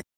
[0.00, 0.09] it.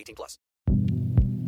[0.00, 0.38] 18 plus.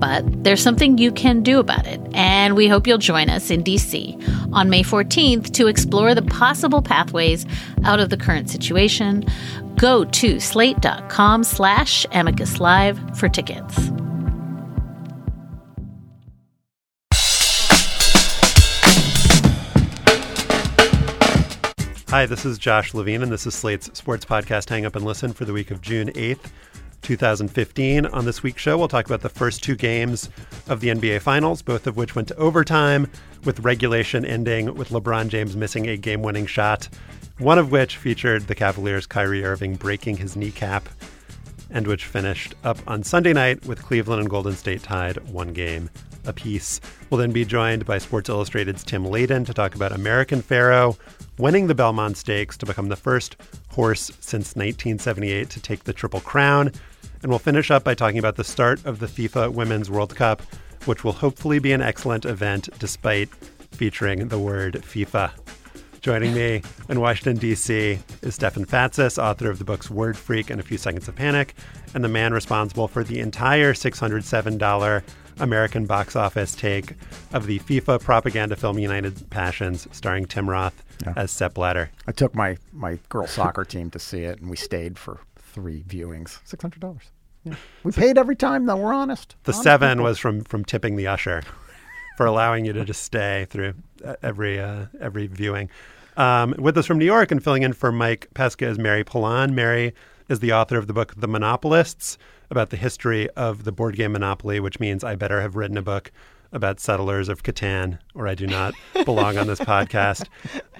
[0.00, 3.62] But there's something you can do about it, and we hope you'll join us in
[3.62, 7.44] DC on May 14th to explore the possible pathways
[7.84, 9.24] out of the current situation.
[9.76, 13.90] Go to slate.com slash amicus live for tickets.
[22.10, 25.32] Hi, this is Josh Levin, and this is Slate's sports podcast, Hang Up and Listen,
[25.32, 26.50] for the week of June 8th,
[27.02, 28.06] 2015.
[28.06, 30.28] On this week's show, we'll talk about the first two games
[30.68, 33.10] of the NBA Finals, both of which went to overtime,
[33.44, 36.88] with regulation ending with LeBron James missing a game winning shot,
[37.38, 40.88] one of which featured the Cavaliers' Kyrie Irving breaking his kneecap,
[41.70, 45.88] and which finished up on Sunday night with Cleveland and Golden State tied one game
[46.26, 46.80] apiece.
[47.08, 50.94] We'll then be joined by Sports Illustrated's Tim Layden to talk about American Pharoah
[51.38, 53.36] winning the Belmont Stakes to become the first
[53.70, 56.70] horse since 1978 to take the Triple Crown.
[57.22, 60.42] And we'll finish up by talking about the start of the FIFA Women's World Cup,
[60.86, 63.28] which will hopefully be an excellent event despite
[63.72, 65.30] featuring the word FIFA.
[66.00, 67.98] Joining me in Washington, D.C.
[68.22, 71.54] is Stefan Fatsis, author of the books Word Freak and A Few Seconds of Panic,
[71.92, 75.02] and the man responsible for the entire $607
[75.40, 76.94] American box office take
[77.34, 81.12] of the FIFA propaganda film United Passions, starring Tim Roth Yeah.
[81.16, 81.90] as Sepp Blatter.
[82.06, 85.20] I took my my girls soccer team to see it, and we stayed for
[85.50, 86.38] three viewings.
[86.44, 87.02] Six hundred dollars.
[87.44, 87.54] Yeah.
[87.82, 88.76] We paid every time, though.
[88.76, 89.34] We're honest.
[89.44, 90.04] The Honest seven people.
[90.04, 91.42] was from from tipping the usher
[92.16, 93.74] for allowing you to just stay through
[94.04, 95.70] uh, every uh, every viewing.
[96.16, 99.54] Um, with us from New York and filling in for Mike Pesca is Mary Pilon.
[99.54, 99.94] Mary
[100.28, 102.18] is the author of the book The Monopolists
[102.50, 105.82] about the history of the board game Monopoly, which means I better have written a
[105.82, 106.10] book
[106.52, 108.74] about settlers of Catan, or I do not
[109.04, 110.26] belong on this podcast.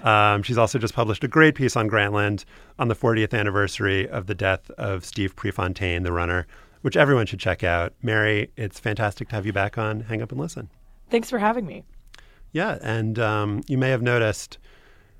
[0.05, 2.43] Um, she's also just published a great piece on Grantland
[2.79, 6.47] on the 40th anniversary of the death of Steve Prefontaine, the runner,
[6.81, 7.93] which everyone should check out.
[8.01, 10.69] Mary, it's fantastic to have you back on Hang Up and Listen.
[11.09, 11.83] Thanks for having me.
[12.51, 14.57] Yeah, and um, you may have noticed,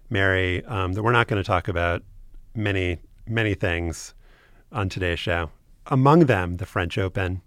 [0.10, 2.04] Mary, um, that we're not going to talk about
[2.56, 2.98] many,
[3.28, 4.14] many things
[4.72, 5.52] on today's show.
[5.88, 7.42] Among them, the French Open,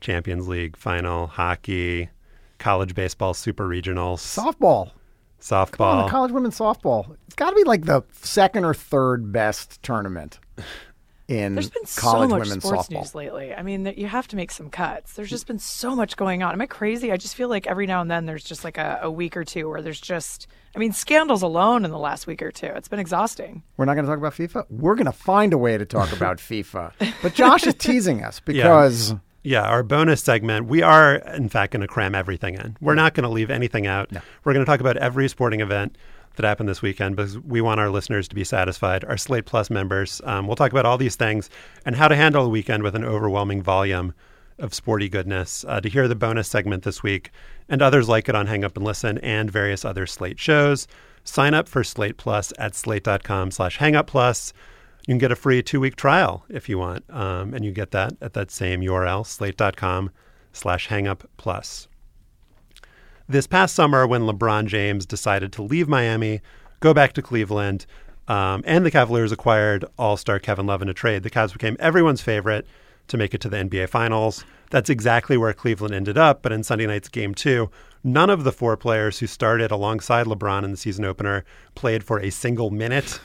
[0.00, 2.10] Champions League final, hockey,
[2.64, 4.90] college baseball, super regionals, softball.
[4.90, 4.96] Come
[5.50, 6.04] on, softball.
[6.06, 7.16] the college women's softball.
[7.26, 10.38] It's got to be like the second or third best tournament
[11.28, 13.00] in There's been college so much women's sports softball.
[13.00, 13.54] news lately.
[13.54, 15.12] I mean, you have to make some cuts.
[15.12, 16.52] There's just been so much going on.
[16.52, 17.12] Am I crazy?
[17.12, 19.44] I just feel like every now and then there's just like a, a week or
[19.44, 22.66] two where there's just, I mean, scandals alone in the last week or two.
[22.66, 23.62] It's been exhausting.
[23.76, 24.66] We're not going to talk about FIFA.
[24.70, 26.92] We're going to find a way to talk about FIFA.
[27.22, 29.18] But Josh is teasing us because Yeah,
[29.64, 32.76] our bonus segment, we are, in fact, going to cram everything in.
[32.80, 34.10] We're not going to leave anything out.
[34.42, 35.96] We're going to talk about every sporting event
[36.36, 39.04] that happened this weekend because we want our listeners to be satisfied.
[39.04, 41.50] Our Slate Plus members, um, we'll talk about all these things
[41.84, 44.14] and how to handle a weekend with an overwhelming volume
[44.58, 45.64] of sporty goodness.
[45.68, 47.30] Uh, to hear the bonus segment this week
[47.68, 50.88] and others like it on Hang Up and Listen and various other Slate shows,
[51.22, 54.52] sign up for Slate Plus at slate.com slash hangup plus.
[55.06, 58.14] You can get a free two-week trial if you want, um, and you get that
[58.22, 60.10] at that same URL, slate.com
[60.52, 61.88] slash hangup plus.
[63.28, 66.40] This past summer, when LeBron James decided to leave Miami,
[66.80, 67.84] go back to Cleveland,
[68.28, 71.76] um, and the Cavaliers acquired All Star Kevin Love in a trade, the Cavs became
[71.78, 72.66] everyone's favorite
[73.08, 74.44] to make it to the NBA Finals.
[74.70, 76.40] That's exactly where Cleveland ended up.
[76.42, 77.70] But in Sunday night's game two,
[78.02, 82.18] none of the four players who started alongside LeBron in the season opener played for
[82.18, 83.20] a single minute.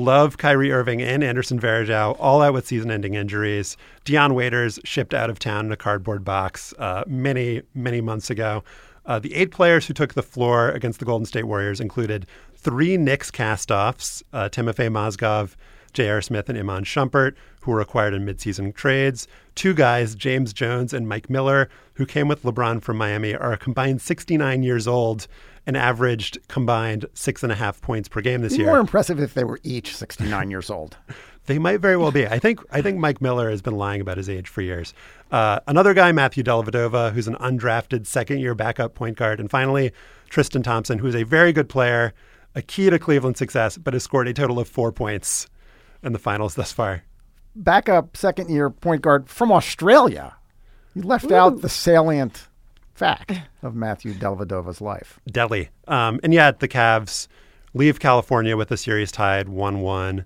[0.00, 3.76] Love Kyrie Irving and Anderson Varejao all out with season-ending injuries.
[4.04, 8.64] Dion Waiters shipped out of town in a cardboard box uh, many, many months ago.
[9.04, 12.96] Uh, the eight players who took the floor against the Golden State Warriors included three
[12.96, 15.54] Knicks castoffs, uh, Timofey Mozgov,
[15.92, 16.22] J.R.
[16.22, 19.28] Smith, and Iman Shumpert, who were acquired in midseason trades.
[19.54, 23.58] Two guys, James Jones and Mike Miller, who came with LeBron from Miami, are a
[23.58, 25.26] combined 69 years old
[25.66, 28.66] and averaged combined six and a half points per game this year.
[28.66, 30.96] more impressive if they were each 69 years old.
[31.46, 32.26] They might very well be.
[32.28, 34.94] I think I think Mike Miller has been lying about his age for years.
[35.32, 39.90] Uh, another guy, Matthew Dellavedova, who's an undrafted second-year backup point guard, and finally
[40.28, 42.12] Tristan Thompson, who is a very good player,
[42.54, 45.48] a key to Cleveland's success, but has scored a total of four points
[46.04, 47.02] in the finals thus far.
[47.56, 50.36] Backup second year point guard from Australia.
[50.94, 52.48] You left out the salient
[53.00, 53.32] fact
[53.62, 55.18] of Matthew Dellavedova's life.
[55.28, 55.68] Delly.
[55.88, 57.26] Um, and yet the Cavs
[57.74, 60.24] leave California with the series tied 1 1.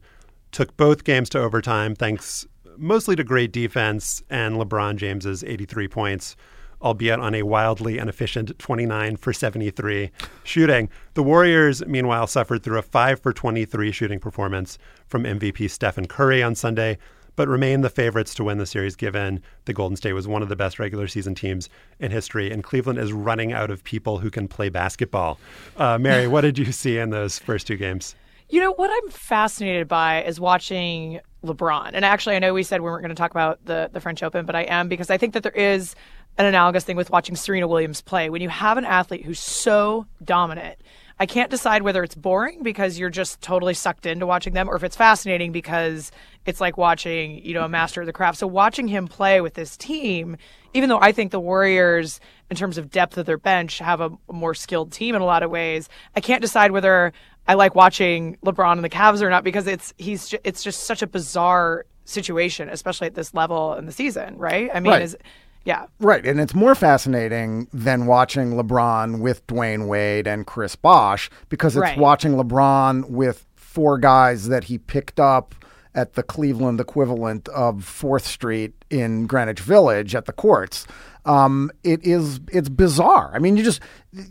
[0.52, 6.36] Took both games to overtime thanks mostly to great defense and LeBron James's 83 points,
[6.82, 10.10] albeit on a wildly inefficient 29 for 73
[10.42, 10.88] shooting.
[11.14, 16.42] The Warriors, meanwhile, suffered through a 5 for 23 shooting performance from MVP Stephen Curry
[16.42, 16.98] on Sunday,
[17.36, 20.48] but remain the favorites to win the series given the Golden State was one of
[20.48, 24.30] the best regular season teams in history, and Cleveland is running out of people who
[24.30, 25.38] can play basketball.
[25.76, 28.14] Uh, Mary, what did you see in those first two games?
[28.48, 31.90] You know, what I'm fascinated by is watching LeBron.
[31.92, 34.22] And actually, I know we said we weren't going to talk about the, the French
[34.22, 35.94] Open, but I am because I think that there is
[36.36, 38.28] an analogous thing with watching Serena Williams play.
[38.28, 40.78] When you have an athlete who's so dominant,
[41.18, 44.74] I can't decide whether it's boring because you're just totally sucked into watching them or
[44.74, 46.10] if it's fascinating because
[46.44, 48.38] it's like watching, you know, a master of the craft.
[48.38, 50.36] So watching him play with this team,
[50.72, 52.18] even though I think the Warriors,
[52.50, 55.44] in terms of depth of their bench, have a more skilled team in a lot
[55.44, 57.12] of ways, I can't decide whether
[57.46, 61.00] I like watching LeBron and the Cavs or not because it's he's it's just such
[61.02, 64.68] a bizarre situation, especially at this level in the season, right?
[64.74, 65.02] I mean, Right.
[65.02, 65.16] is
[65.64, 65.86] yeah.
[66.00, 66.26] Right.
[66.26, 71.82] And it's more fascinating than watching LeBron with Dwyane Wade and Chris Bosh because it's
[71.82, 71.98] Right.
[71.98, 75.54] watching LeBron with four guys that he picked up
[75.94, 80.86] at the Cleveland equivalent of 4th Street in Greenwich Village at the courts.
[81.26, 83.30] Um, it is it's bizarre.
[83.34, 83.80] I mean, you just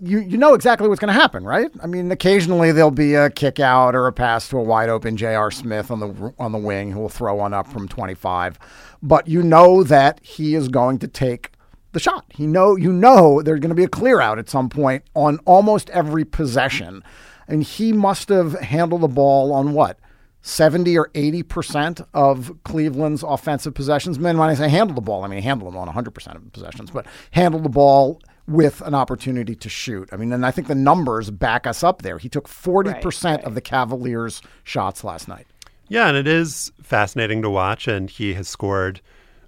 [0.02, 1.72] you you know exactly what's going to happen, right?
[1.82, 5.18] I mean, occasionally there'll be a kick out or a pass to a wide open
[5.18, 5.50] J.R.
[5.50, 8.60] Smith on the on the wing who will throw one up from 25,
[9.02, 11.52] but you know that he is going to take
[11.94, 12.26] the shot.
[12.30, 15.40] He know you know there's going to be a clear out at some point on
[15.46, 17.04] almost every possession,
[17.48, 19.98] and he must have handled the ball on what
[20.44, 24.20] 70 or 80 percent of Cleveland's offensive possessions.
[24.20, 26.54] Men, when I say handle the ball, I mean handle them on 100 percent of
[26.54, 30.10] possessions, but handle the ball with an opportunity to shoot.
[30.12, 32.18] I mean, and I think the numbers back us up there.
[32.18, 35.48] He took 40 percent of the Cavaliers' shots last night.
[35.88, 39.00] Yeah, and it is fascinating to watch, and he has scored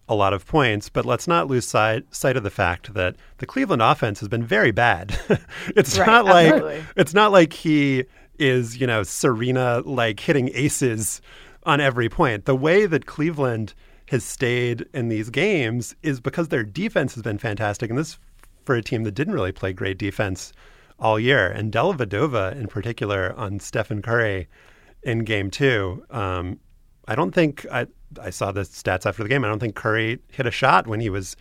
[0.08, 0.88] a lot of points.
[0.90, 4.46] But let's not lose sight, sight of the fact that the Cleveland offense has been
[4.46, 5.18] very bad.
[5.76, 8.06] it's Right, not like it's not like he
[8.40, 11.22] is, you know, Serena like hitting aces
[11.64, 12.46] on every point.
[12.46, 13.74] The way that Cleveland
[14.10, 18.20] has stayed in these games is because their defense has been fantastic, and this
[18.64, 20.54] for a team that didn't really play great defense
[21.00, 21.48] all year.
[21.48, 24.48] And Dellavedova, in particular, on Stephen Curry
[25.04, 26.06] in game two.
[26.10, 26.60] Um,
[27.08, 27.88] I don't think I,
[28.20, 29.46] I saw the stats after the game.
[29.46, 31.36] I don't think Curry hit a shot when he was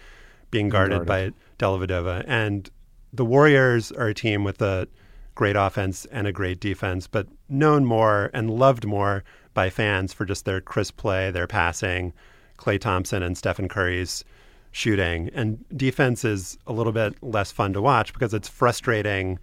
[0.51, 2.25] being guarded, by Dellavedova.
[2.27, 2.69] And
[3.13, 4.87] the Warriors are a team with a
[5.35, 10.25] great offense and a great defense, but known more and loved more by fans for
[10.25, 12.13] just their crisp play, their passing,
[12.59, 14.25] Klay Thompson and Stephen Curry's
[14.73, 15.31] shooting.
[15.35, 19.39] And defense is a little bit less fun to watch because it's frustrating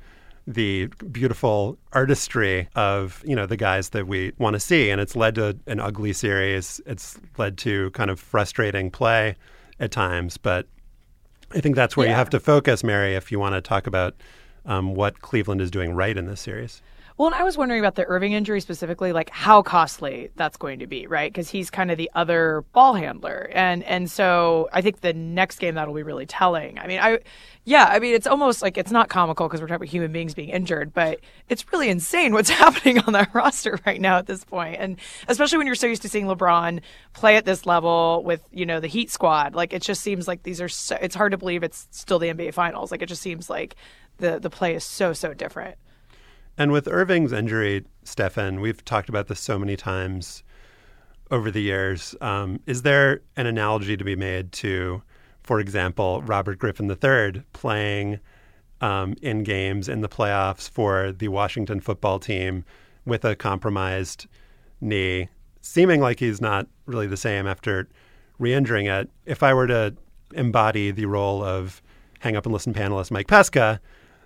[0.48, 4.90] the beautiful artistry of you know the guys that we want to see.
[4.90, 6.82] And it's led to an ugly series.
[6.86, 9.36] It's led to kind of frustrating play
[9.80, 10.38] at times.
[10.38, 10.68] But
[11.54, 14.16] i think that's where you have to focus mary if you want to talk about
[14.66, 16.82] um, what Cleveland is doing right in this series.
[17.22, 20.80] Well, and I was wondering about the Irving injury specifically, like how costly that's going
[20.80, 21.32] to be, right?
[21.32, 25.60] Because he's kind of the other ball handler, and and so I think the next
[25.60, 26.80] game that'll be really telling.
[26.80, 27.20] I mean, I,
[27.64, 30.34] yeah, I mean, it's almost like it's not comical because we're talking about human beings
[30.34, 34.44] being injured, but it's really insane what's happening on that roster right now at this
[34.44, 36.80] point, and especially when you're so used to seeing LeBron
[37.14, 39.54] play at this level with you know the Heat squad.
[39.54, 40.70] Like it just seems like these are.
[40.70, 42.90] So, it's hard to believe it's still the NBA Finals.
[42.90, 43.76] Like it just seems like
[44.22, 45.76] the the play is so so different.
[46.58, 50.44] And with Irving's injury, Stefan, we've talked about this so many times
[51.30, 52.16] over the years.
[52.22, 55.02] Um, is there an analogy to be made to,
[55.44, 58.20] for example, Robert Griffin III playing
[58.82, 62.66] um, in games in the playoffs for the Washington football team
[63.06, 64.28] with a compromised
[64.82, 65.30] knee,
[65.62, 67.88] seeming like he's not really the same after
[68.40, 69.10] re injuring it?
[69.26, 69.96] If I were to
[70.34, 71.82] embody the role of
[72.20, 73.80] hang up and listen panelist Mike Pesca,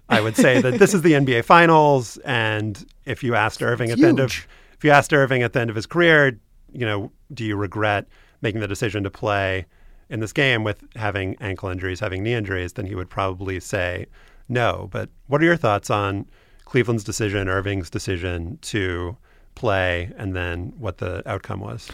[0.09, 3.99] I would say that this is the NBA Finals, and if you asked Irving at
[3.99, 4.31] the end of
[4.73, 6.37] if you asked Irving at the end of his career,
[6.71, 8.07] you know, do you regret
[8.41, 9.65] making the decision to play
[10.09, 12.73] in this game with having ankle injuries, having knee injuries?
[12.73, 14.05] Then he would probably say
[14.47, 14.89] no.
[14.91, 16.25] But what are your thoughts on
[16.65, 19.17] Cleveland's decision, Irving's decision to
[19.55, 21.89] play, and then what the outcome was?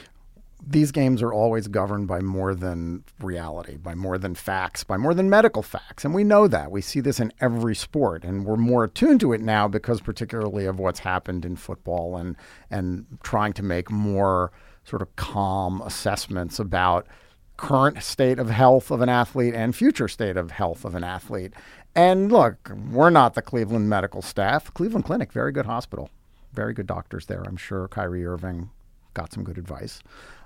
[0.65, 5.13] These games are always governed by more than reality, by more than facts, by more
[5.13, 6.06] than medical facts.
[6.06, 6.72] And we know that.
[6.72, 8.24] We see this in every sport.
[8.24, 12.36] And we're more attuned to it now because, particularly, of what's happened in football and,
[12.70, 14.51] and trying to make more
[14.84, 17.08] sort of calm assessments about
[17.58, 21.53] current state of health of an athlete and future state of health of an athlete.
[21.96, 24.74] And look, we're not the Cleveland medical staff.
[24.74, 26.10] Cleveland Clinic, very good hospital,
[26.53, 27.44] very good doctors there.
[27.46, 28.70] I'm sure Kyrie Irving
[29.13, 30.01] got some good advice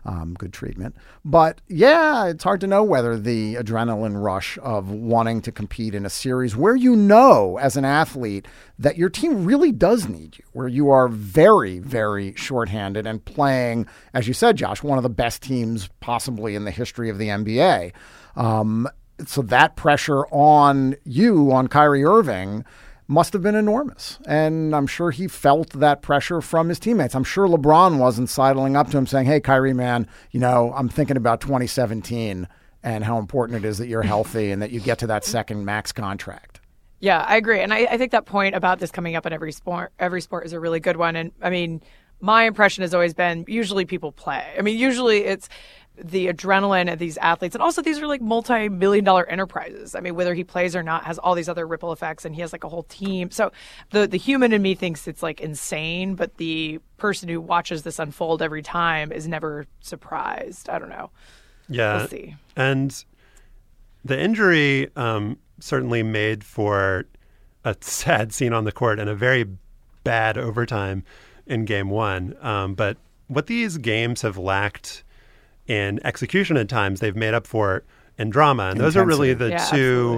[0.05, 0.95] um, good treatment.
[1.23, 6.05] But yeah, it's hard to know whether the adrenaline rush of wanting to compete in
[6.05, 10.43] a series where you know as an athlete that your team really does need you,
[10.53, 15.09] where you are very, very shorthanded and playing, as you said, Josh, one of the
[15.09, 17.91] best teams possibly in the history of the NBA.
[18.35, 18.87] Um,
[19.25, 22.65] so that pressure on you, on Kyrie Irving,
[23.07, 24.19] must have been enormous.
[24.25, 27.15] And I'm sure he felt that pressure from his teammates.
[27.15, 30.89] I'm sure LeBron wasn't sidling up to him saying, Hey, Kyrie, man, you know, I'm
[30.89, 32.47] thinking about 2017
[32.83, 35.65] and how important it is that you're healthy and that you get to that second
[35.65, 36.61] max contract.
[36.99, 37.59] Yeah, I agree.
[37.59, 40.45] And I, I think that point about this coming up in every sport every sport
[40.45, 41.15] is a really good one.
[41.15, 41.81] And I mean,
[42.21, 44.53] my impression has always been usually people play.
[44.57, 45.49] I mean, usually it's
[45.97, 47.55] the adrenaline of these athletes.
[47.55, 49.95] And also these are like multi-million dollar enterprises.
[49.95, 52.41] I mean whether he plays or not has all these other ripple effects and he
[52.41, 53.31] has like a whole team.
[53.31, 53.51] So
[53.91, 57.99] the the human in me thinks it's like insane but the person who watches this
[57.99, 60.69] unfold every time is never surprised.
[60.69, 61.11] I don't know.
[61.69, 61.97] Yeah.
[61.97, 62.35] We'll see.
[62.55, 63.05] And
[64.03, 67.05] the injury um, certainly made for
[67.63, 69.45] a sad scene on the court and a very
[70.03, 71.03] bad overtime
[71.47, 72.35] in game one.
[72.41, 72.97] Um, but
[73.27, 75.03] what these games have lacked
[75.67, 77.85] in execution at times they've made up for it
[78.17, 78.69] in drama.
[78.69, 79.63] And those are really the Yeah, two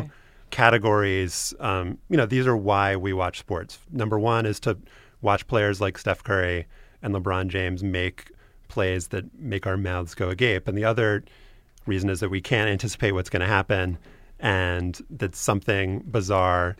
[0.03, 0.11] absolutely.
[0.49, 1.53] categories.
[1.59, 3.79] Um, you know, these are why we watch sports.
[3.91, 4.77] Number one is to
[5.21, 6.67] watch players like Steph Curry
[7.01, 8.31] and LeBron James make
[8.67, 10.67] plays that make our mouths go agape.
[10.67, 11.23] And the other
[11.85, 13.97] reason is that we can't anticipate what's going to happen
[14.39, 16.75] and that something bizarre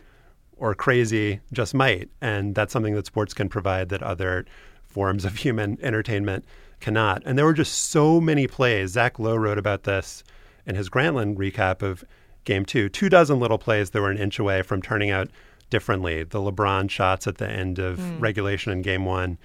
[0.56, 2.10] or crazy just might.
[2.20, 4.44] And that's something that sports can provide that other
[4.86, 6.44] forms of human entertainment
[6.80, 7.22] cannot.
[7.24, 8.90] And there were just so many plays.
[8.90, 10.22] Zach Lowe wrote about this
[10.66, 12.04] in his Grantland recap of
[12.44, 12.88] game two.
[12.88, 15.28] Two dozen little plays that were an inch away from turning out
[15.70, 16.22] differently.
[16.22, 18.18] The LeBron shots at the end of hmm.
[18.18, 19.38] regulation in game one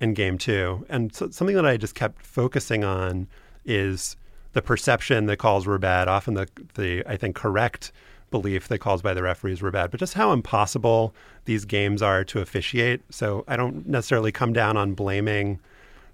[0.00, 0.86] and game two.
[0.88, 3.28] And so, something that I just kept focusing on
[3.64, 4.16] is
[4.52, 7.92] the perception that calls were bad, often the, the I think, correct
[8.30, 11.14] belief that calls by the referees were bad, but just how impossible
[11.46, 13.00] these games are to officiate.
[13.10, 15.60] So I don't necessarily come down on blaming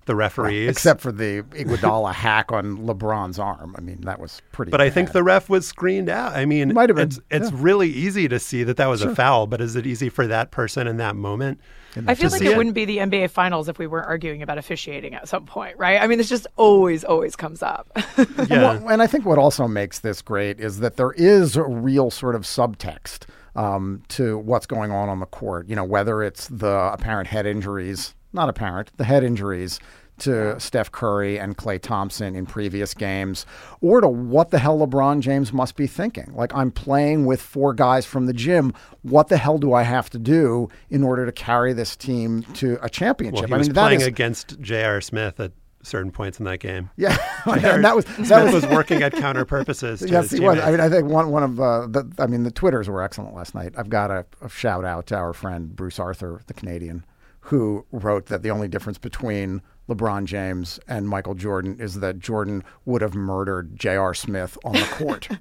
[0.07, 0.71] the referees.
[0.71, 3.75] Except for the Iguodala hack on LeBron's arm.
[3.77, 6.35] I mean, that was pretty But I think the ref was screened out.
[6.35, 7.59] I mean, Might have been, it's, it's yeah.
[7.61, 10.51] really easy to see that that was a foul, but is it easy for that
[10.51, 11.61] person in that moment?
[12.07, 12.57] I feel like it, it?
[12.57, 16.01] wouldn't be the NBA Finals if we weren't arguing about officiating at some point, right?
[16.01, 17.91] I mean, this just always, always comes up.
[18.49, 18.79] Yeah.
[18.79, 22.11] Well, and I think what also makes this great is that there is a real
[22.11, 25.69] sort of subtext um, to what's going on on the court.
[25.69, 29.81] You know, whether it's the apparent head injuries, not apparent, the head injuries
[30.19, 33.47] to Steph Curry and Klay Thompson in previous games,
[33.81, 36.33] or to what the hell LeBron James must be thinking.
[36.35, 38.73] Like, I'm playing with four guys from the gym.
[39.03, 42.79] What the hell do I have to do in order to carry this team to
[42.81, 43.49] a championship?
[43.49, 45.01] Well, he I mean, that playing is- against J.R.
[45.01, 45.51] Smith at
[45.83, 46.91] certain points in that game.
[46.97, 50.01] Yeah, and that was Smith that was was working at counter purposes.
[50.09, 50.61] Yes, he was.
[50.61, 52.11] I mean, I think one one of uh, the.
[52.21, 53.75] I mean, the twitters were excellent last night.
[53.77, 57.05] I've got a, a shout out to our friend Bruce Arthur, the Canadian,
[57.49, 62.65] who wrote that the only difference between LeBron James and Michael Jordan is that Jordan
[62.87, 64.15] would have murdered J.R.
[64.15, 65.29] Smith on the court.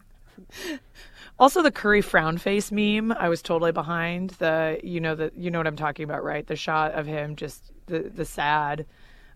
[1.40, 4.30] Also, the Curry frown face meme, I was totally behind.
[4.32, 6.46] The you know the you know what I'm talking about, right?
[6.46, 8.86] The shot of him just the the sad.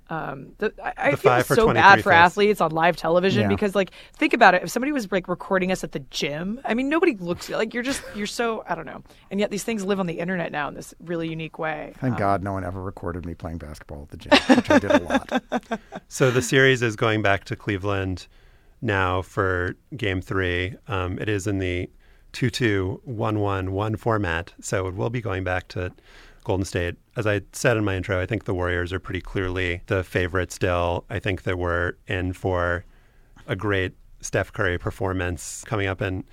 [0.09, 2.17] Um, the, I, I feel five for so bad for face.
[2.17, 3.47] athletes on live television Yeah.
[3.49, 4.63] because, like, think about it.
[4.63, 7.83] If somebody was like recording us at the gym, I mean, nobody looks like you're
[7.83, 9.03] just you're so I don't know.
[9.31, 11.93] And yet these things live on the internet now in this really unique way.
[11.99, 14.91] Thank God no one ever recorded me playing basketball at the gym, which I did
[14.91, 15.79] a lot.
[16.09, 18.27] So the series is going back to Cleveland
[18.81, 20.75] now for game three.
[20.87, 21.89] Um, it is in the
[22.33, 24.53] 2 2 1 1 1 format.
[24.61, 25.91] So it will be going back to
[26.47, 26.95] Golden State.
[27.17, 30.49] As I said in my intro, I think the Warriors are pretty clearly the favorite
[30.49, 31.03] still.
[31.09, 32.85] I think that we're in for
[33.47, 36.23] a great Steph Curry performance coming up in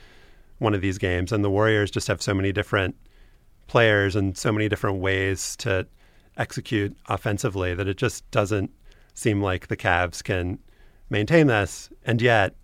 [0.59, 1.33] one of these games.
[1.33, 2.95] And the Warriors just have so many different
[3.67, 5.85] players and so many different ways to
[6.37, 8.71] execute offensively that it just doesn't
[9.15, 10.61] seem like the Cavs can
[11.11, 11.91] maintain this.
[12.07, 12.55] And yet,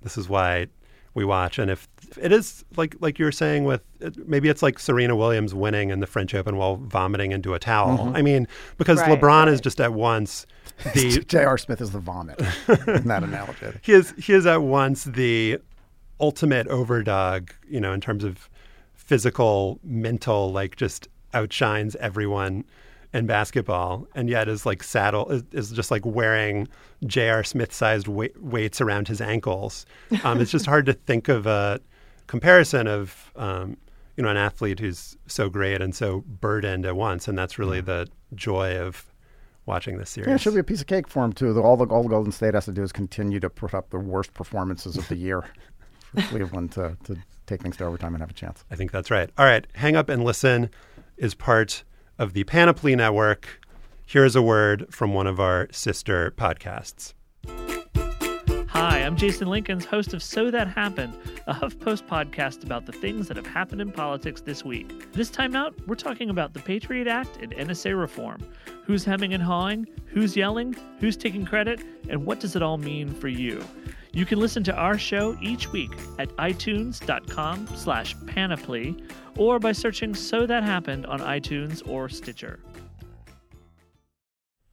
[0.00, 0.68] this is why
[1.12, 1.58] we watch.
[1.58, 1.86] And if
[2.20, 3.82] it is like like you were saying with
[4.26, 8.12] maybe it's like Serena Williams winning in the French Open while vomiting into a towel.
[8.14, 8.46] I mean,
[8.78, 9.48] because Right, LeBron right.
[9.48, 10.46] is just at once
[10.94, 11.58] the J.R.
[11.58, 12.40] Smith is the vomit
[12.86, 13.66] in that analogy.
[13.82, 15.58] he is he is at once the
[16.20, 18.48] ultimate overdog, you know, in terms of
[18.94, 22.64] physical, mental, like just outshines everyone
[23.12, 26.66] in basketball, and yet is like saddle is, is just like wearing
[27.06, 27.44] J.R.
[27.44, 29.86] Smith-sized weights around his ankles.
[30.24, 31.80] Um, it's just hard to think of a
[32.26, 33.76] comparison of um,
[34.16, 37.80] you know an athlete who's so great and so burdened at once, and that's really
[37.80, 39.06] the joy of
[39.66, 40.28] watching this series.
[40.28, 41.52] Yeah, it should be a piece of cake for him too.
[41.52, 43.90] The- All the all the Golden State has to do is continue to put up
[43.90, 45.44] the worst performances of the year
[46.14, 47.16] for Cleveland to, to
[47.46, 48.64] take things to overtime and have a chance.
[48.70, 49.30] I think that's right.
[49.38, 49.66] All right.
[49.74, 50.70] Hang Up and Listen
[51.16, 51.82] is part
[52.18, 53.60] of the Panoply Network.
[54.06, 57.14] Here's a word from one of our sister podcasts.
[58.86, 61.14] Hi, I'm Jason Linkins, host of So That Happened,
[61.46, 65.10] a HuffPost podcast about the things that have happened in politics this week.
[65.14, 68.46] This time out, we're talking about the Patriot Act and NSA reform.
[68.84, 69.86] Who's hemming and hawing?
[70.08, 70.76] Who's yelling?
[71.00, 71.80] Who's taking credit?
[72.10, 73.64] And what does it all mean for you?
[74.12, 79.02] You can listen to our show each week at itunes.com slash panoply
[79.38, 82.60] or by searching So That Happened on iTunes or Stitcher.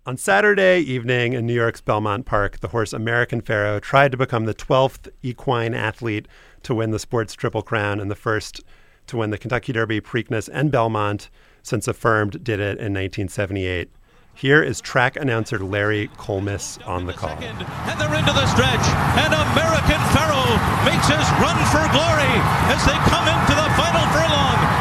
[0.04, 4.46] On Saturday evening in New York's Belmont Park, the horse American Pharoah tried to become
[4.46, 6.28] the 12th equine athlete
[6.64, 8.62] to win the sports Triple Crown and the first
[9.06, 11.30] to win the Kentucky Derby, Preakness, and Belmont
[11.62, 13.92] since Affirmed did it in 1978.
[14.34, 17.38] Here is track announcer Larry Collmus on the call.
[17.38, 18.86] And they're into the stretch.
[19.22, 22.34] And American Pharoah makes his run for glory
[22.74, 24.81] as they come into the final furlong.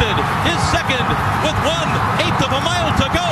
[0.00, 1.04] Frosted is second
[1.44, 1.90] with one
[2.24, 3.28] eighth of a mile to go.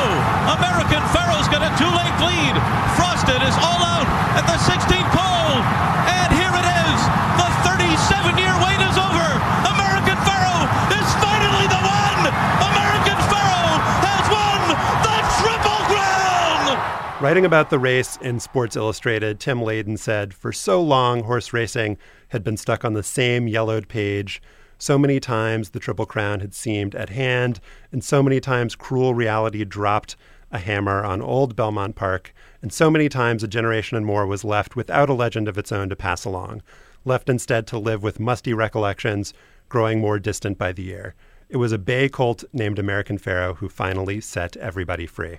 [0.53, 2.53] American Pharoah's got a two length lead.
[2.93, 4.05] Frosted is all out
[4.37, 5.65] at the 16th pole.
[6.13, 6.99] And here it is.
[7.41, 9.29] The 37 year wait is over.
[9.65, 12.37] American Pharoah is finally the one.
[12.37, 14.61] American Pharoah has won
[15.09, 17.25] the Triple Crown.
[17.25, 21.97] Writing about the race in Sports Illustrated, Tim Layden said, For so long, horse racing
[22.29, 24.43] had been stuck on the same yellowed page.
[24.81, 27.59] So many times the Triple Crown had seemed at hand,
[27.91, 30.15] and so many times cruel reality dropped
[30.53, 34.45] a hammer on old Belmont Park, and so many times a generation and more was
[34.45, 36.63] left without a legend of its own to pass along,
[37.05, 39.35] left instead to live with musty recollections,
[39.69, 41.15] growing more distant by the year.
[41.49, 45.39] It was a bay colt named American Pharoah who finally set everybody free.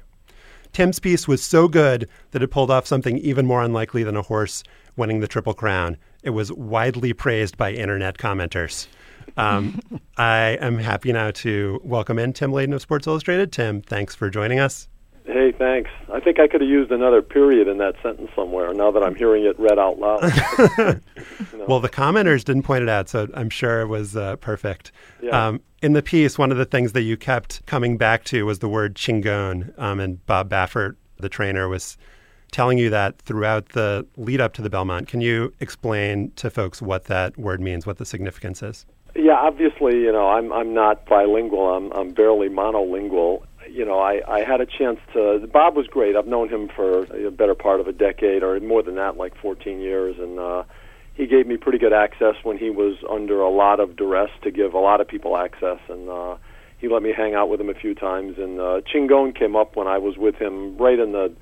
[0.73, 4.21] Tim's piece was so good that it pulled off something even more unlikely than a
[4.21, 4.63] horse
[4.97, 5.97] winning the Triple Crown.
[6.23, 8.87] It was widely praised by internet commenters.
[9.37, 9.79] Um,
[10.17, 13.51] I am happy now to welcome in Tim Layden of Sports Illustrated.
[13.51, 14.89] Tim, thanks for joining us.
[15.25, 15.91] Hey, thanks.
[16.11, 19.15] I think I could have used another period in that sentence somewhere now that I'm
[19.15, 21.01] hearing it read out loud.
[21.67, 24.91] Well, the commenters didn't point it out, so I'm sure it was uh, perfect.
[25.21, 25.49] Yeah.
[25.49, 28.57] Um, in the piece, one of the things that you kept coming back to was
[28.57, 31.95] the word chingon, um, and Bob Baffert, the trainer, was
[32.51, 35.07] telling you that throughout the lead up to the Belmont.
[35.07, 38.87] Can you explain to folks what that word means, what the significance is?
[39.15, 41.73] Yeah, obviously, you know, I'm I'm not bilingual.
[41.73, 43.43] I'm I'm barely monolingual.
[43.69, 45.47] You know, I I had a chance to.
[45.51, 46.15] Bob was great.
[46.15, 49.35] I've known him for a better part of a decade, or more than that, like
[49.41, 50.39] 14 years, and.
[50.39, 50.63] uh
[51.19, 54.51] he gave me pretty good access when he was under a lot of duress to
[54.51, 56.37] give a lot of people access, and uh,
[56.77, 58.37] he let me hang out with him a few times.
[58.37, 61.33] And uh, Chingon came up when I was with him right in the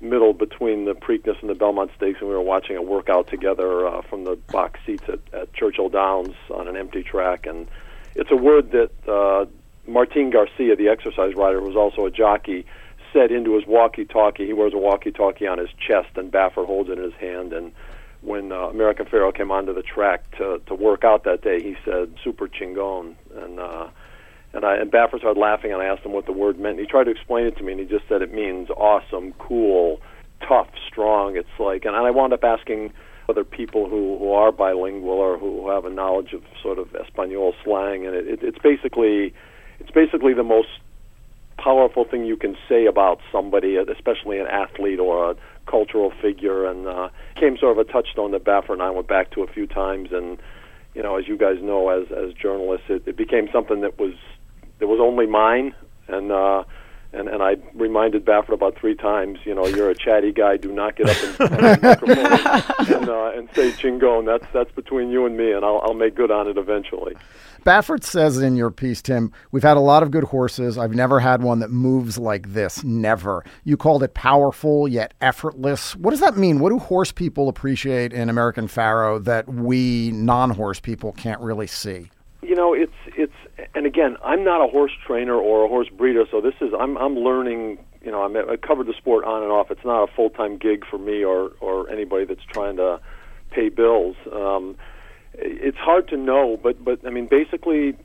[0.00, 3.86] middle between the Preakness and the Belmont Stakes, and we were watching a workout together
[3.86, 7.46] uh, from the box seats at, at Churchill Downs on an empty track.
[7.46, 7.68] And
[8.14, 9.46] it's a word that uh,
[9.86, 12.66] Martin Garcia, the exercise rider, was also a jockey,
[13.12, 14.44] said into his walkie-talkie.
[14.44, 17.52] He wears a walkie-talkie on his chest, and Baffert holds it in his hand.
[17.52, 17.72] And
[18.22, 21.76] when uh, American Pharoah came onto the track to to work out that day, he
[21.84, 23.88] said "Super Chingon," and uh,
[24.54, 26.78] and I and Baffert started laughing, and I asked him what the word meant.
[26.78, 29.32] And he tried to explain it to me, and he just said it means awesome,
[29.38, 30.00] cool,
[30.46, 31.36] tough, strong.
[31.36, 32.92] It's like, and I wound up asking
[33.28, 37.54] other people who, who are bilingual or who have a knowledge of sort of Espanol
[37.64, 39.34] slang, and it, it, it's basically
[39.80, 40.68] it's basically the most
[41.58, 45.36] powerful thing you can say about somebody, especially an athlete or a
[45.66, 49.30] cultural figure, and uh, came sort of a touchstone that Baffert and I went back
[49.32, 50.10] to a few times.
[50.12, 50.38] And
[50.94, 54.14] you know, as you guys know, as as journalists, it, it became something that was
[54.84, 55.74] that was only mine,
[56.08, 56.62] and uh,
[57.14, 59.38] and and I reminded Baffert about three times.
[59.46, 60.58] You know, you're a chatty guy.
[60.58, 64.26] Do not get up and, and, microphone and, uh, and say chingon.
[64.26, 67.14] That's that's between you and me, and I'll I'll make good on it eventually.
[67.64, 70.76] Baffert says in your piece, Tim, we've had a lot of good horses.
[70.76, 72.84] I've never had one that moves like this.
[72.84, 73.42] Never.
[73.64, 75.96] You called it powerful yet effortless.
[75.96, 76.58] What does that mean?
[76.58, 81.66] What do horse people appreciate in American Pharoah that we non horse people can't really
[81.66, 82.10] see?
[82.42, 82.93] You know, it's it's
[83.74, 86.96] and again, I'm not a horse trainer or a horse breeder, so this is I'm
[86.96, 87.78] I'm learning.
[88.02, 89.70] You know, I'm, I covered the sport on and off.
[89.70, 93.00] It's not a full time gig for me or or anybody that's trying to
[93.50, 94.16] pay bills.
[94.30, 94.76] Um,
[95.34, 97.96] it's hard to know, but but I mean, basically,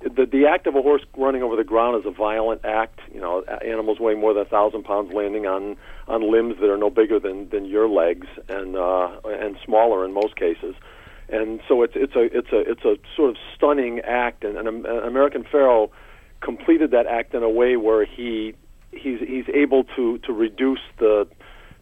[0.00, 3.00] the the act of a horse running over the ground is a violent act.
[3.12, 5.76] You know, animals weighing more than a thousand pounds landing on
[6.08, 10.12] on limbs that are no bigger than than your legs and uh, and smaller in
[10.12, 10.74] most cases.
[11.28, 14.86] And so it's it's a it's a it's a sort of stunning act, and, and
[14.86, 15.88] American Pharoah
[16.40, 18.54] completed that act in a way where he
[18.92, 21.26] he's he's able to to reduce the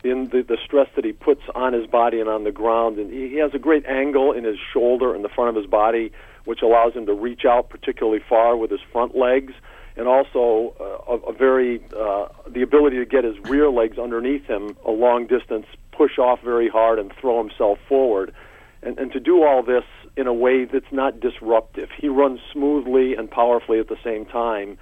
[0.05, 2.98] in the, the stress that he puts on his body and on the ground.
[2.98, 5.66] And he, he has a great angle in his shoulder and the front of his
[5.70, 6.12] body,
[6.44, 9.52] which allows him to reach out particularly far with his front legs,
[9.96, 14.44] and also uh, a, a very uh, the ability to get his rear legs underneath
[14.46, 18.35] him a long distance, push off very hard, and throw himself forward.
[18.83, 19.85] And, and to do all this
[20.16, 21.88] in a way that's not disruptive.
[21.97, 24.79] He runs smoothly and powerfully at the same time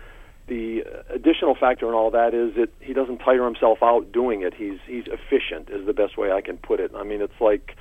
[0.51, 4.53] the additional factor in all that is that he doesn't tire himself out doing it.
[4.53, 6.91] He's he's efficient is the best way I can put it.
[6.95, 7.77] I mean, it's like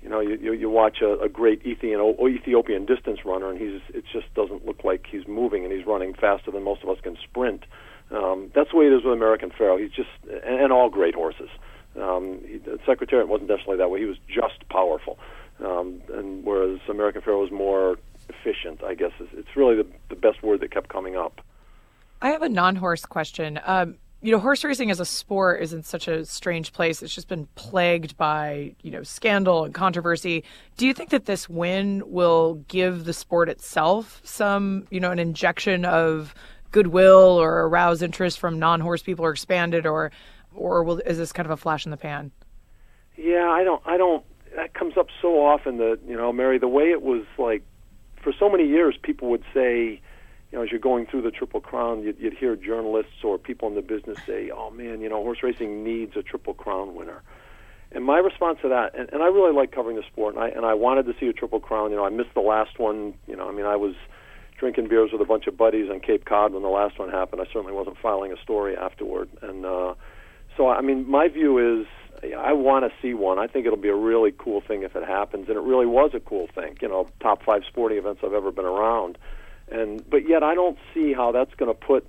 [0.00, 4.04] you know you you, watch a, a great Ethiopian Ethiopian distance runner, and he's it
[4.10, 7.16] just doesn't look like he's moving, and he's running faster than most of us can
[7.22, 7.64] sprint.
[8.12, 9.80] Um, that's the way it is with American Pharoah.
[9.80, 11.50] He's just and, and all great horses.
[12.00, 13.98] Um, he, the Secretariat wasn't necessarily that way.
[13.98, 15.18] He was just powerful,
[15.64, 18.82] um, and whereas American Pharoah was more efficient.
[18.82, 21.40] I guess it's really the the best word that kept coming up.
[22.22, 23.60] I have a non-horse question.
[23.64, 27.02] Um, you know, horse racing as a sport is in such a strange place.
[27.02, 30.42] It's just been plagued by, you know, scandal and controversy.
[30.78, 35.18] Do you think that this win will give the sport itself some, you know, an
[35.18, 36.34] injection of
[36.72, 40.10] goodwill or arouse interest from non-horse people or expanded or
[40.54, 42.32] or will is this kind of a flash in the pan?
[43.16, 44.24] Yeah, I don't I don't
[44.56, 47.62] that comes up so often that, you know, Mary, the way it was like
[48.22, 50.00] for so many years people would say
[50.50, 53.68] you know, as you're going through the Triple Crown, you'd, you'd hear journalists or people
[53.68, 57.22] in the business say, "Oh man, you know, horse racing needs a Triple Crown winner."
[57.92, 60.48] And my response to that, and, and I really like covering the sport, and I
[60.48, 61.90] and I wanted to see a Triple Crown.
[61.90, 63.14] You know, I missed the last one.
[63.26, 63.94] You know, I mean, I was
[64.58, 67.42] drinking beers with a bunch of buddies on Cape Cod when the last one happened.
[67.42, 69.28] I certainly wasn't filing a story afterward.
[69.42, 69.94] And uh,
[70.56, 71.86] so, I mean, my view is
[72.36, 73.38] I want to see one.
[73.38, 76.12] I think it'll be a really cool thing if it happens, and it really was
[76.14, 76.76] a cool thing.
[76.80, 79.18] You know, top five sporting events I've ever been around
[79.68, 82.06] and but yet I don't see how that's going to put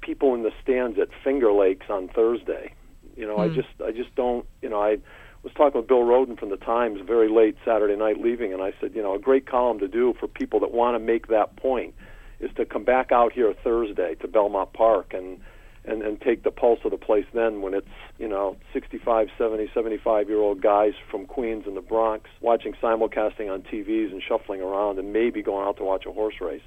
[0.00, 2.74] people in the stands at Finger Lakes on Thursday.
[3.16, 3.44] You know, mm.
[3.44, 3.54] I hmm.
[3.54, 4.46] just I just don't.
[4.62, 4.98] You know, I
[5.42, 8.72] was talking with Bill Rhoden from the Times very late Saturday night, leaving, and I
[8.80, 11.56] said, you know, a great column to do for people that want to make that
[11.56, 11.94] point
[12.40, 15.40] is to come back out here Thursday to Belmont Park and
[15.84, 17.88] and and take the pulse of the place then when it's
[18.18, 23.52] you know 65 70 75 year old guys from Queens and the Bronx watching simulcasting
[23.52, 26.62] on TVs and shuffling around and maybe going out to watch a horse race.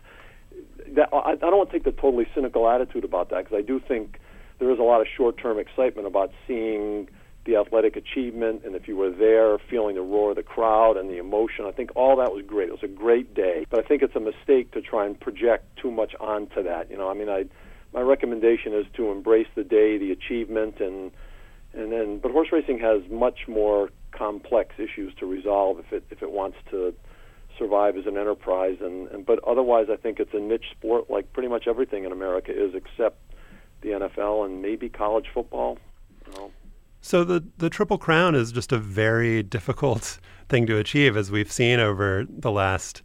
[0.96, 3.62] That I, I don't want to take the totally cynical attitude about that because I
[3.62, 4.20] do think
[4.60, 7.10] there is a lot of short term excitement about seeing
[7.46, 11.10] the athletic achievement and if you were there feeling the roar of the crowd and
[11.10, 11.66] the emotion.
[11.66, 12.70] I think all that was great.
[12.70, 15.66] It was a great day but i think it's a mistake to try and project
[15.78, 17.10] too much onto that you know?
[17.10, 17.46] I mean i
[17.94, 21.12] my recommendation is to embrace the day, the achievement, and
[21.74, 22.20] and then.
[22.20, 26.58] But horse racing has much more complex issues to resolve if it if it wants
[26.72, 26.94] to
[27.58, 28.78] survive as an enterprise.
[28.82, 32.12] And, and but otherwise, I think it's a niche sport like pretty much everything in
[32.12, 33.20] America is, except
[33.82, 35.78] the NFL and maybe college football.
[37.02, 41.52] So the the Triple Crown is just a very difficult thing to achieve, as we've
[41.52, 43.02] seen over the last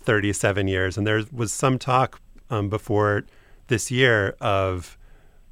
[0.00, 0.98] 37 years.
[0.98, 3.24] And there was some talk um, before
[3.72, 4.98] this year of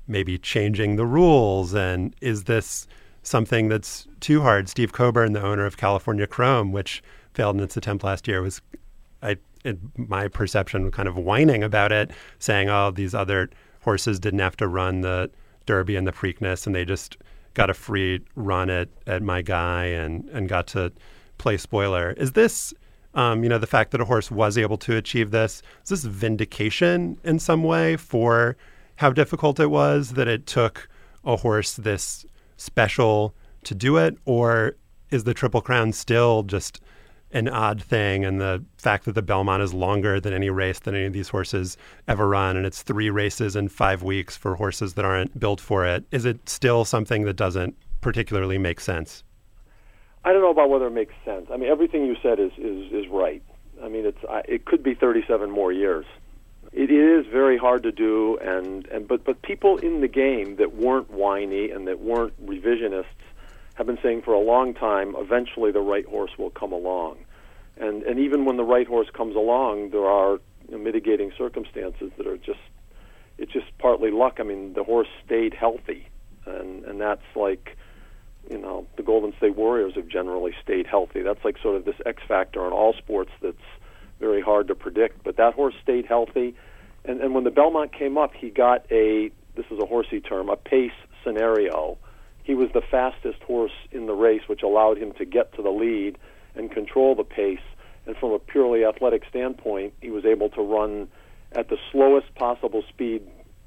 [0.06, 1.72] maybe changing the rules.
[1.72, 2.87] And is this
[3.22, 4.68] something that's too hard?
[4.68, 7.02] Steve Coburn, the owner of California Chrome, which
[7.33, 8.61] failed in its attempt last year, was,
[9.22, 13.48] I, in my perception, kind of whining about it, saying, "Oh, these other
[13.80, 15.30] horses didn't have to run the
[15.64, 17.16] Derby and the Preakness, and they just."
[17.54, 20.92] got a free run at, at my guy and, and got to
[21.38, 22.12] play spoiler.
[22.12, 22.72] Is this,
[23.14, 26.04] um, you know, the fact that a horse was able to achieve this, is this
[26.04, 28.56] vindication in some way for
[28.96, 30.88] how difficult it was that it took
[31.24, 32.24] a horse this
[32.56, 34.16] special to do it?
[34.24, 34.76] Or
[35.10, 36.80] is the Triple Crown still just
[37.32, 40.94] an odd thing and the fact that the Belmont is longer than any race that
[40.94, 41.76] any of these horses
[42.08, 45.86] ever run and it's three races in five weeks for horses that aren't built for
[45.86, 49.22] it is it still something that doesn't particularly make sense
[50.24, 52.92] i don't know about whether it makes sense i mean everything you said is is,
[52.92, 53.42] is right
[53.83, 56.06] i mean it's it could be 37 more years
[56.72, 60.74] it is very hard to do and, and but but people in the game that
[60.74, 63.06] weren't whiny and that weren't revisionists
[63.80, 67.16] have been saying for a long time, eventually the right horse will come along.
[67.78, 70.33] And and even when the right horse comes along, there are
[70.68, 72.61] you know, mitigating circumstances that are just
[73.38, 74.37] it's just partly luck.
[74.38, 76.06] I mean, the horse stayed healthy,
[76.44, 77.78] and and that's like
[78.48, 81.22] you know the Golden State Warriors have generally stayed healthy.
[81.22, 83.57] That's like sort of this X factor in all sports that's
[84.18, 85.24] very hard to predict.
[85.24, 86.55] But that horse stayed healthy,
[87.05, 90.48] and and when the Belmont came up, he got a this is a horsey term
[90.48, 90.92] a pace
[91.24, 91.98] scenario
[92.50, 95.70] he was the fastest horse in the race, which allowed him to get to the
[95.70, 96.18] lead
[96.57, 97.61] and control the pace.
[98.07, 101.07] And from a purely athletic standpoint, he was able to run
[101.53, 103.22] at the slowest possible speed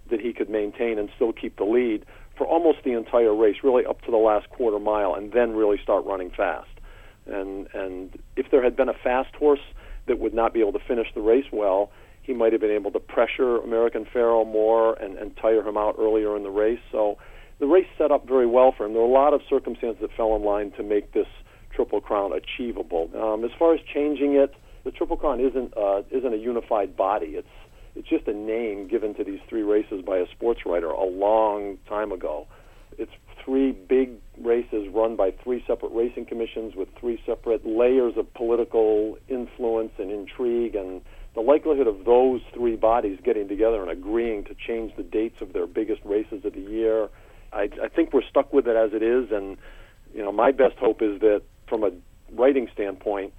[0.10, 2.06] that he could maintain and still keep the lead
[2.38, 5.78] for almost the entire race, really up to the last quarter mile, and then really
[5.82, 6.70] start running fast.
[7.26, 9.62] And and if there had been a fast horse
[10.08, 11.92] that would not be able to finish the race well,
[12.22, 15.96] he might have been able to pressure American Pharoah more and, and tire him out
[16.00, 16.80] earlier in the race.
[16.92, 17.18] So
[17.60, 18.94] the race set up very well for him.
[18.94, 21.28] There were a lot of circumstances that fell in line to make this
[21.74, 23.10] Triple Crown achievable.
[23.16, 27.36] Um, as far as changing it, the Triple Crown isn't uh, isn't a unified body.
[27.38, 27.48] It's
[27.96, 31.78] it's just a name given to these three races by a sports writer a long
[31.88, 32.48] time ago.
[32.98, 33.12] It's
[33.44, 39.18] three big races run by three separate racing commissions with three separate layers of political
[39.28, 41.02] influence and intrigue and
[41.36, 45.54] the likelihood of those three bodies getting together and agreeing to change the dates of
[45.54, 47.10] their biggest races of the year
[47.54, 49.58] I, I think we're stuck with it as it is, and
[50.14, 51.92] you know, my best hope is that from a
[52.34, 53.34] writing standpoint,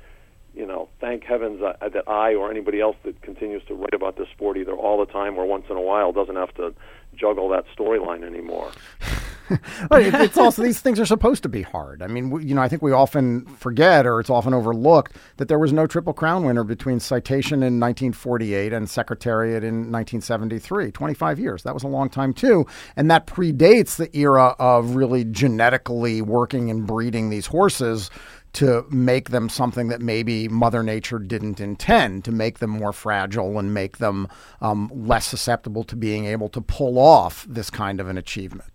[0.54, 4.16] you know, thank heavens uh, that I or anybody else that continues to write about
[4.16, 6.74] this sport either all the time or once in a while doesn't have to
[7.16, 8.70] juggle that storyline anymore.
[9.90, 12.02] it's also these things are supposed to be hard.
[12.02, 15.58] I mean, you know, I think we often forget or it's often overlooked that there
[15.58, 20.92] was no Triple Crown winner between Citation in 1948 and Secretariat in 1973.
[20.92, 21.62] 25 years.
[21.62, 26.70] That was a long time too, and that predates the era of really genetically working
[26.70, 28.10] and breeding these horses
[28.54, 33.58] to make them something that maybe Mother Nature didn't intend, to make them more fragile
[33.58, 34.28] and make them
[34.60, 38.70] um, less susceptible to being able to pull off this kind of an achievement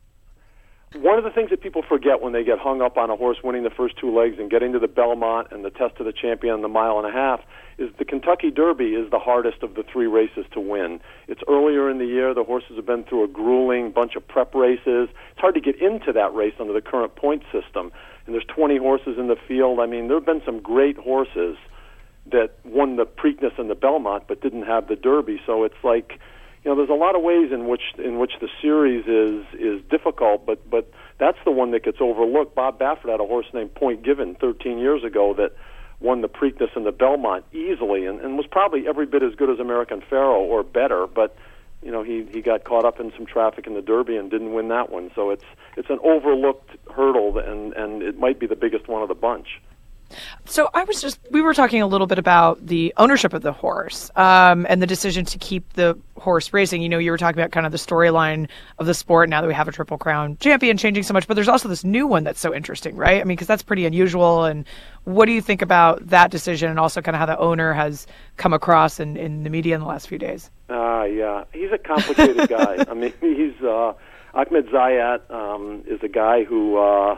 [0.96, 3.38] one of the things that people forget when they get hung up on a horse
[3.44, 6.14] winning the first two legs and getting to the Belmont and the Test of the
[6.14, 7.42] Champion and the mile and a half
[7.78, 11.00] is the Kentucky Derby is the hardest of the three races to win.
[11.28, 12.34] It's earlier in the year.
[12.34, 15.10] The horses have been through a grueling bunch of prep races.
[15.32, 17.92] It's hard to get into that race under the current point system.
[18.30, 19.80] And there's 20 horses in the field.
[19.80, 21.58] I mean, there have been some great horses
[22.32, 25.42] that won the Preakness and the Belmont but didn't have the Derby.
[25.48, 26.20] So it's like
[26.64, 29.82] you know, there's a lot of ways in which in which the series is is
[29.90, 32.54] difficult, but but that's the one that gets overlooked.
[32.54, 35.56] Bob Baffert had a horse named Point Given 13 years ago that
[36.00, 39.50] won the Preakness and the Belmont easily, and, and was probably every bit as good
[39.50, 41.36] as American Pharoah or better, but
[41.82, 44.54] you know he he got caught up in some traffic in the Derby and didn't
[44.54, 45.12] win that one.
[45.16, 45.44] So it's
[45.78, 49.62] it's an overlooked hurdle, and and it might be the biggest one of the bunch.
[50.46, 53.52] So I was just we were talking a little bit about the ownership of the
[53.52, 56.82] horse um, and the decision to keep the horse racing.
[56.82, 59.48] You know, you were talking about kind of the storyline of the sport now that
[59.48, 62.24] we have a Triple Crown champion changing so much, but there's also this new one
[62.24, 63.22] that's so interesting, right?
[63.22, 64.46] I mean, because that's pretty unusual.
[64.46, 64.66] And
[65.04, 68.08] what do you think about that decision and also kind of how the owner has
[68.38, 70.50] come across in, in the media in the last few days?
[70.70, 72.86] Ah, uh, yeah, he's a complicated guy.
[72.90, 73.94] I mean, he's uh,
[74.34, 76.78] Ahmed Zayat um, is a guy who.
[76.78, 77.18] Uh,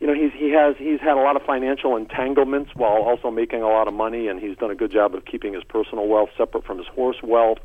[0.00, 3.62] you know he's he has he's had a lot of financial entanglements while also making
[3.62, 6.30] a lot of money and he's done a good job of keeping his personal wealth
[6.36, 7.58] separate from his horse wealth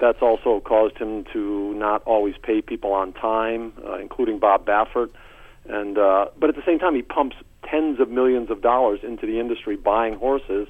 [0.00, 5.10] That's also caused him to not always pay people on time, uh, including Bob Baffert.
[5.68, 7.36] And uh, but at the same time, he pumps
[7.68, 10.68] tens of millions of dollars into the industry buying horses.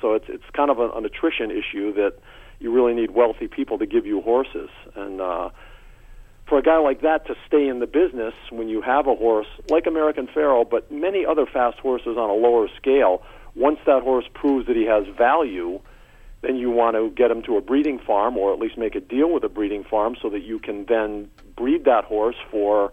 [0.00, 2.14] So it's it's kind of an, an attrition issue that
[2.60, 4.70] you really need wealthy people to give you horses.
[4.94, 5.50] And uh,
[6.48, 9.46] for a guy like that to stay in the business when you have a horse
[9.68, 13.22] like American Pharoah, but many other fast horses on a lower scale,
[13.54, 15.80] once that horse proves that he has value,
[16.40, 19.00] then you want to get him to a breeding farm or at least make a
[19.00, 22.92] deal with a breeding farm so that you can then breed that horse for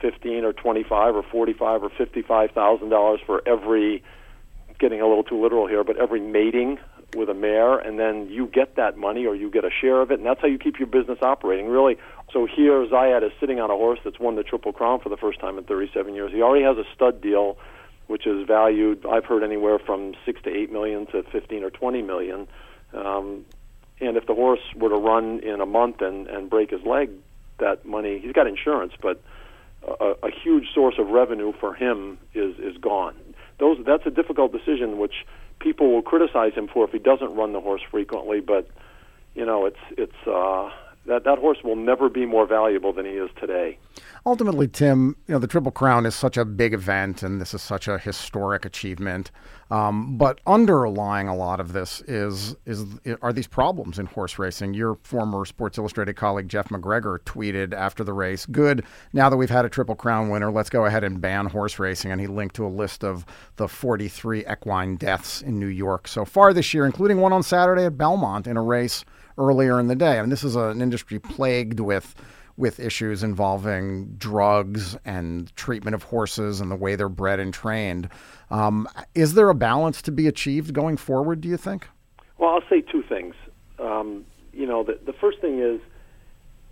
[0.00, 4.02] fifteen or twenty-five or forty-five or fifty-five thousand dollars for every.
[4.78, 6.78] Getting a little too literal here, but every mating
[7.16, 10.10] with a mare, and then you get that money or you get a share of
[10.10, 11.66] it, and that's how you keep your business operating.
[11.66, 11.96] Really,
[12.32, 15.16] so here Zayat is sitting on a horse that's won the Triple Crown for the
[15.16, 16.32] first time in 37 years.
[16.32, 17.56] He already has a stud deal,
[18.08, 19.06] which is valued.
[19.06, 22.48] I've heard anywhere from six to eight million to 15 or 20 million.
[22.92, 23.44] Um,
[24.00, 27.10] and if the horse were to run in a month and and break his leg,
[27.58, 29.22] that money he's got insurance, but
[29.86, 33.14] a, a huge source of revenue for him is is gone.
[33.58, 35.24] Those that's a difficult decision, which
[35.60, 38.40] people will criticize him for if he doesn't run the horse frequently.
[38.40, 38.68] But
[39.34, 40.70] you know, it's it's uh,
[41.06, 43.78] that that horse will never be more valuable than he is today.
[44.24, 47.62] Ultimately, Tim, you know the Triple Crown is such a big event, and this is
[47.62, 49.30] such a historic achievement.
[49.70, 52.84] Um, but underlying a lot of this is is
[53.22, 54.74] are these problems in horse racing.
[54.74, 58.84] Your former Sports Illustrated colleague Jeff MacGregor tweeted after the race, "Good.
[59.12, 62.10] Now that we've had a Triple Crown winner, let's go ahead and ban horse racing."
[62.10, 63.24] And he linked to a list of
[63.56, 67.84] the 43 equine deaths in New York so far this year, including one on Saturday
[67.84, 69.04] at Belmont in a race
[69.38, 70.18] earlier in the day.
[70.18, 72.14] I mean, this is an industry plagued with
[72.56, 78.08] with issues involving drugs and treatment of horses and the way they're bred and trained.
[78.50, 81.42] Um, is there a balance to be achieved going forward?
[81.42, 81.86] Do you think?
[82.38, 83.34] Well, I'll say two things.
[83.78, 85.80] Um, you know, the, the first thing is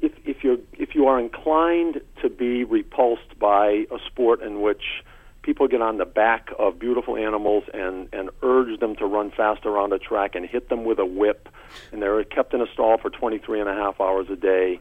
[0.01, 4.83] if if you're if you are inclined to be repulsed by a sport in which
[5.45, 9.65] people get on the back of beautiful animals and and urge them to run fast
[9.67, 11.49] around a track and hit them with a whip.
[11.93, 14.81] And they're kept in a stall for 23 and a half hours a day.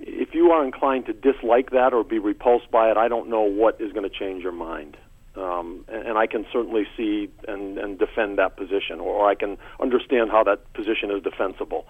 [0.00, 3.42] If you are inclined to dislike that or be repulsed by it i don't know
[3.42, 4.96] what is going to change your mind.
[5.36, 9.58] Um, and, and I can certainly see and, and defend that position, or I can
[9.80, 11.86] understand how that position is defensible.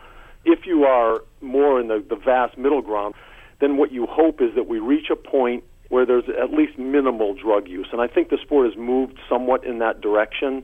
[0.47, 3.15] If you are more in the, the vast middle ground,
[3.61, 7.35] then what you hope is that we reach a point where there's at least minimal
[7.35, 7.89] drug use.
[7.93, 10.63] And I think the sport has moved somewhat in that direction.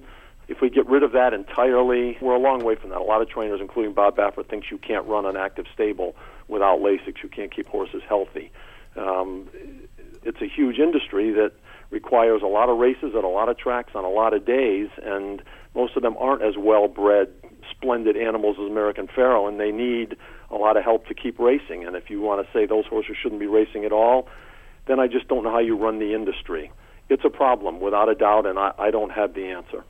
[0.49, 2.99] If we get rid of that entirely, we're a long way from that.
[2.99, 6.17] A lot of trainers, including Bob Baffert, thinks you can't run an active stable
[6.49, 7.23] without Lasix.
[7.23, 8.51] You can't keep horses healthy.
[8.97, 9.49] Um,
[10.25, 11.53] it's a huge industry that
[11.91, 14.89] requires a lot of races at a lot of tracks on a lot of days,
[15.03, 15.43] and
[15.75, 17.29] most of them aren't as well bred,
[17.71, 20.17] splendid animals as American Pharoah, and they need
[20.51, 21.85] a lot of help to keep racing.
[21.85, 24.29] And if you want to say those horses shouldn't be racing at all,
[24.87, 26.71] then I just don't know how you run the industry.
[27.09, 29.85] It's a problem, without a doubt, and I, I don't have the answer.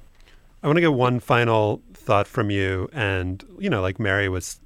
[0.63, 2.89] I want to get one final thought from you.
[2.93, 4.61] And, you know, like Mary was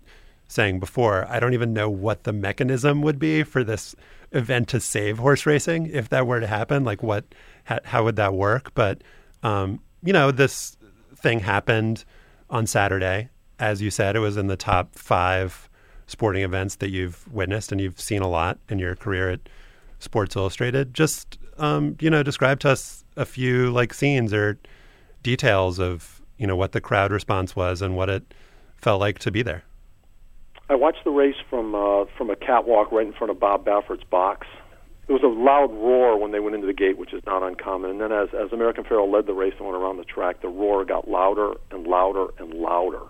[0.48, 3.94] saying before, I don't even know what the mechanism would be for this
[4.32, 6.84] event to save horse racing if that were to happen.
[6.84, 7.24] Like, what,
[7.64, 8.72] how, how would that work?
[8.74, 9.02] But,
[9.42, 10.76] um, you know, this
[11.16, 12.04] thing happened
[12.50, 13.30] on Saturday.
[13.58, 15.68] As you said, it was in the top five
[16.06, 19.40] sporting events that you've witnessed and you've seen a lot in your career at
[20.04, 20.94] Sports Illustrated.
[20.94, 24.58] Just, um, you know, describe to us a few like scenes or
[25.22, 28.34] details of, you know, what the crowd response was and what it
[28.76, 29.64] felt like to be there.
[30.68, 34.04] I watched the race from uh, from a catwalk right in front of Bob Baffert's
[34.04, 34.46] box.
[35.06, 37.90] There was a loud roar when they went into the gate, which is not uncommon.
[37.90, 40.48] And then as as American Pharoah led the race and went around the track, the
[40.48, 43.02] roar got louder and louder and louder.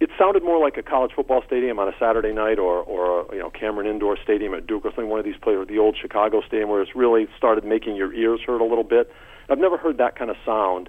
[0.00, 3.40] It sounded more like a college football stadium on a Saturday night, or or you
[3.40, 5.08] know Cameron Indoor Stadium at Duke, or something.
[5.08, 8.40] One of these places, the old Chicago Stadium, where it's really started making your ears
[8.46, 9.10] hurt a little bit.
[9.50, 10.88] I've never heard that kind of sound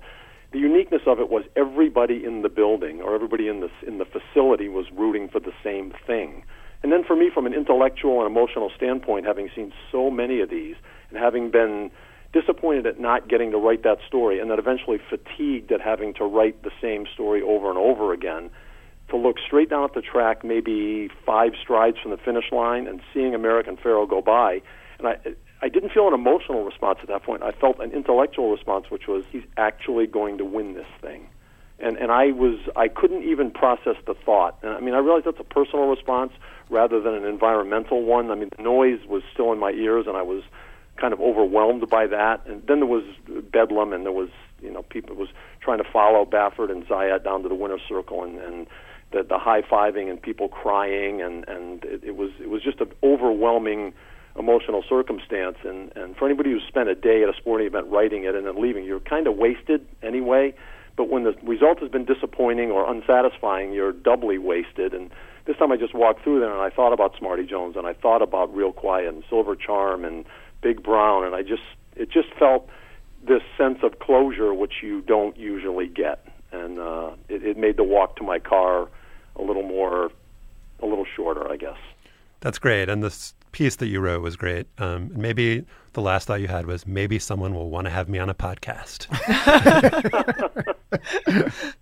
[0.51, 4.05] the uniqueness of it was everybody in the building or everybody in the in the
[4.05, 6.43] facility was rooting for the same thing.
[6.81, 10.49] And then for me, from an intellectual and emotional standpoint, having seen so many of
[10.49, 10.75] these
[11.09, 11.91] and having been
[12.31, 16.23] disappointed at not getting to write that story, and then eventually fatigued at having to
[16.23, 18.49] write the same story over and over again,
[19.09, 23.01] to look straight down at the track, maybe five strides from the finish line, and
[23.13, 24.61] seeing American Pharoah go by,
[24.97, 25.17] and I
[25.61, 27.43] I didn't feel an emotional response at that point.
[27.43, 31.27] I felt an intellectual response, which was he's actually going to win this thing.
[31.79, 34.57] And and I was I couldn't even process the thought.
[34.63, 36.31] And I mean, I realized that's a personal response
[36.69, 38.31] rather than an environmental one.
[38.31, 40.43] I mean, the noise was still in my ears, and I was
[40.97, 42.45] kind of overwhelmed by that.
[42.45, 43.03] And then there was
[43.51, 44.29] bedlam, and there was
[44.61, 45.29] you know people was
[45.61, 48.67] trying to follow Baffert and Zayat down to the winner's circle, and and
[49.11, 52.79] the, the high fiving and people crying, and and it, it was it was just
[52.81, 53.93] an overwhelming
[54.37, 55.57] emotional circumstance.
[55.63, 58.45] And and for anybody who's spent a day at a sporting event writing it and
[58.45, 60.53] then leaving, you're kind of wasted anyway.
[60.95, 64.93] But when the result has been disappointing or unsatisfying, you're doubly wasted.
[64.93, 65.09] And
[65.45, 67.93] this time I just walked through there and I thought about Smarty Jones and I
[67.93, 70.25] thought about Real Quiet and Silver Charm and
[70.61, 71.63] Big Brown, and I just
[71.95, 72.69] it just felt
[73.27, 77.83] this sense of closure which you don't usually get, and uh, it, it made the
[77.83, 78.87] walk to my car
[79.35, 80.11] a little more,
[80.81, 81.77] a little shorter, I guess.
[82.41, 84.67] That's great, and this piece that you wrote was great.
[84.77, 88.19] Um, maybe the last thought you had was maybe someone will want to have me
[88.19, 89.07] on a podcast.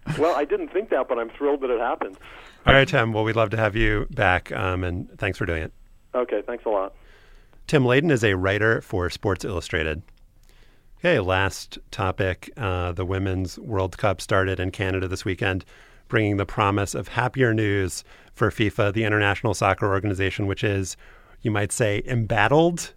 [0.18, 2.18] well, I didn't think that, but I'm thrilled that it happened.
[2.66, 3.14] All right, Tim.
[3.14, 5.74] Well, we'd love to have you back, um, and thanks for doing it.
[6.16, 6.93] Okay, thanks a lot.
[7.68, 10.01] Tim Layden is a writer for Sports Illustrated.
[10.99, 12.49] Okay, last topic.
[12.58, 15.64] Uh, the Women's World Cup started in Canada this weekend,
[16.08, 18.03] bringing the promise of happier news
[18.34, 20.97] for FIFA, the international soccer organization, which is,
[21.41, 22.93] you might say, embattled.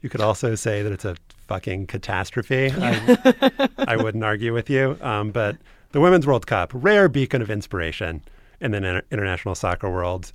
[0.00, 1.16] You could also say that it's a
[1.48, 2.72] fucking catastrophe.
[2.76, 4.98] I, I wouldn't argue with you.
[5.00, 5.56] Um, but
[5.92, 8.22] the Women's World Cup, rare beacon of inspiration
[8.60, 10.32] in the inter- international soccer world.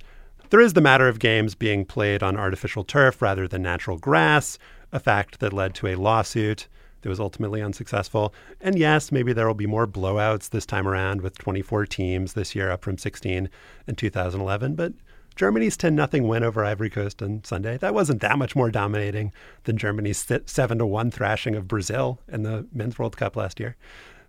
[0.50, 4.58] There is the matter of games being played on artificial turf rather than natural grass,
[4.92, 6.68] a fact that led to a lawsuit
[7.02, 8.32] that was ultimately unsuccessful.
[8.60, 12.54] And yes, maybe there will be more blowouts this time around with 24 teams this
[12.54, 13.48] year, up from 16
[13.86, 14.74] in 2011.
[14.74, 14.92] But
[15.34, 19.32] Germany's 10 0 win over Ivory Coast on Sunday, that wasn't that much more dominating
[19.64, 23.76] than Germany's 7 1 thrashing of Brazil in the Men's World Cup last year.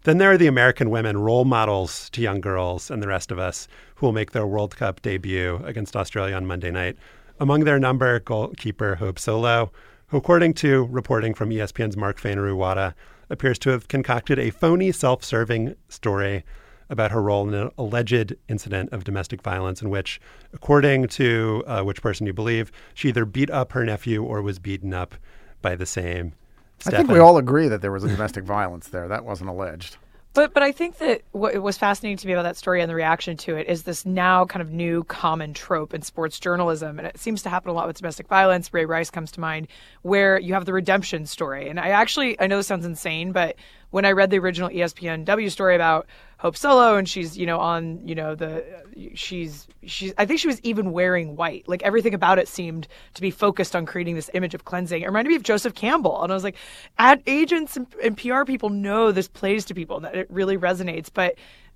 [0.03, 3.39] Then there are the American women, role models to young girls and the rest of
[3.39, 6.97] us, who will make their World Cup debut against Australia on Monday night.
[7.39, 9.71] Among their number, goalkeeper Hope Solo,
[10.15, 12.95] according to reporting from ESPN's Mark Fainaru-Wada,
[13.29, 16.43] appears to have concocted a phony self serving story
[16.89, 20.21] about her role in an alleged incident of domestic violence in which,
[20.53, 24.59] according to uh, which person you believe, she either beat up her nephew or was
[24.59, 25.15] beaten up
[25.61, 26.33] by the same.
[26.79, 26.93] Stefan.
[26.93, 29.07] I think we all agree that there was a domestic violence there.
[29.07, 29.97] That wasn't alleged.
[30.33, 32.95] But but I think that what was fascinating to me about that story and the
[32.95, 37.07] reaction to it is this now kind of new common trope in sports journalism, and
[37.07, 38.73] it seems to happen a lot with domestic violence.
[38.73, 39.67] Ray Rice comes to mind,
[40.01, 41.69] where you have the redemption story.
[41.69, 43.55] And I actually I know this sounds insane, but
[43.93, 46.07] when I read the original ESPNW story about
[46.39, 48.65] Hope Solo and she's, you know, on, you know, the
[49.13, 51.69] she's she's I think she was even wearing white.
[51.69, 55.03] Like everything about it seemed to be focused on creating this image of cleansing.
[55.03, 56.23] It reminded me of Joseph Campbell.
[56.23, 56.55] And I was like,
[56.97, 60.57] ad agents and, and PR people know this plays to people and that it really
[60.57, 61.11] resonates.
[61.13, 61.35] But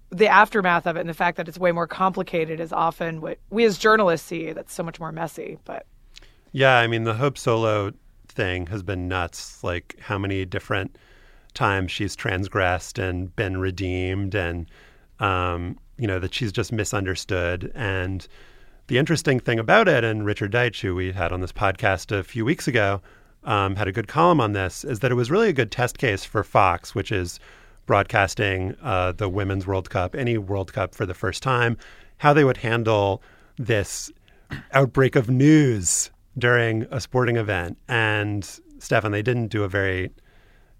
[0.09, 3.37] the aftermath of it and the fact that it's way more complicated is often what
[3.51, 5.59] we as journalists see that's so much more messy.
[5.65, 5.85] But
[6.51, 7.91] yeah, I mean the Hope Solo
[8.27, 9.63] thing has been nuts.
[9.63, 10.97] Like how many different
[11.57, 14.69] times she's transgressed and been redeemed and
[15.19, 17.71] um, you know that she's just misunderstood.
[17.75, 18.27] And
[18.87, 22.23] the interesting thing about it and richard deitsch who we had on this podcast a
[22.23, 23.01] few weeks ago
[23.43, 25.97] um, had a good column on this is that it was really a good test
[25.97, 27.37] case for fox which is
[27.85, 31.77] broadcasting uh, the women's world cup any world cup for the first time
[32.19, 33.21] how they would handle
[33.57, 34.09] this
[34.71, 37.77] outbreak of news during a sporting event.
[37.87, 38.47] And
[38.79, 40.11] stefan they didn't do a very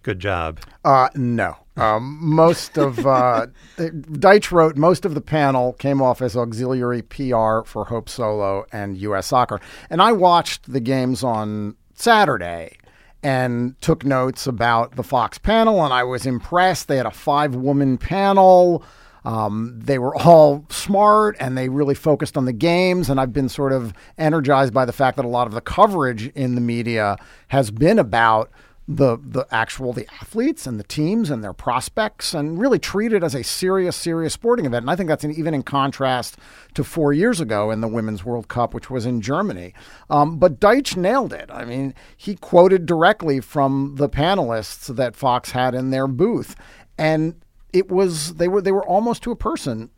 [0.04, 0.60] Good job.
[0.86, 1.58] Uh, no.
[1.76, 7.62] Um, most of uh, Deitsch wrote most of the panel came off as auxiliary PR
[7.66, 9.28] for Hope Solo and U.S.
[9.28, 12.78] Soccer, and I watched the games on Saturday
[13.22, 16.88] and took notes about the Fox panel, and I was impressed.
[16.88, 18.84] They had a five-woman panel.
[19.26, 23.10] Um, they were all smart and they really focused on the games.
[23.10, 26.28] And I've been sort of energized by the fact that a lot of the coverage
[26.30, 27.18] in the media
[27.50, 28.50] has been about
[28.88, 33.22] the the actual the athletes and the teams and their prospects and really treat it
[33.22, 34.84] as a serious serious sporting event.
[34.84, 36.38] And I think that's an, even in contrast
[36.74, 39.74] to four years ago in the Women's World Cup which was in Germany.
[40.10, 41.50] Um, but Deitsch nailed it.
[41.52, 46.56] I mean he quoted directly from the panelists that Fox had in their booth.
[46.98, 47.36] And
[47.74, 49.90] it was they were they were almost to a person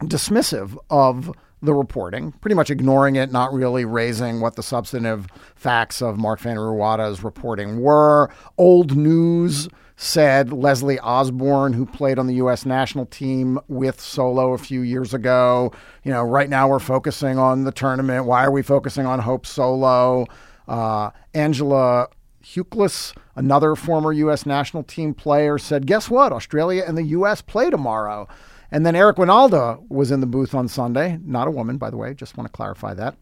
[0.00, 1.32] dismissive of
[1.62, 6.40] the reporting, pretty much ignoring it, not really raising what the substantive facts of Mark
[6.40, 8.30] Fainaru-Wada's reporting were.
[8.58, 12.66] Old news said Leslie Osborne, who played on the U.S.
[12.66, 17.62] national team with Solo a few years ago, you know, right now we're focusing on
[17.62, 18.26] the tournament.
[18.26, 20.26] Why are we focusing on Hope Solo?
[20.66, 22.08] Uh, Angela
[22.42, 24.44] Hucles, another former U.S.
[24.44, 26.32] national team player, said, Guess what?
[26.32, 27.40] Australia and the U.S.
[27.40, 28.26] play tomorrow.
[28.72, 31.98] And then Eric Wynalda was in the booth on Sunday, not a woman, by the
[31.98, 33.16] way, just want to clarify that.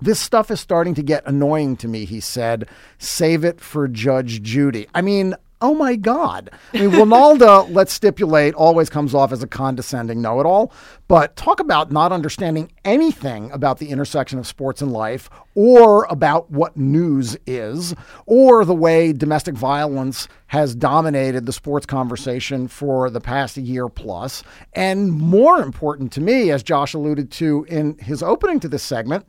[0.00, 2.68] This stuff is starting to get annoying to me, he said.
[2.98, 4.86] Save it for Judge Judy.
[4.94, 6.50] I mean, Oh my God.
[6.74, 10.70] I mean, Wynalda, let's stipulate, always comes off as a condescending know it all.
[11.08, 16.50] But talk about not understanding anything about the intersection of sports and life, or about
[16.50, 17.94] what news is,
[18.26, 24.42] or the way domestic violence has dominated the sports conversation for the past year plus.
[24.74, 29.26] And more important to me, as Josh alluded to in his opening to this segment,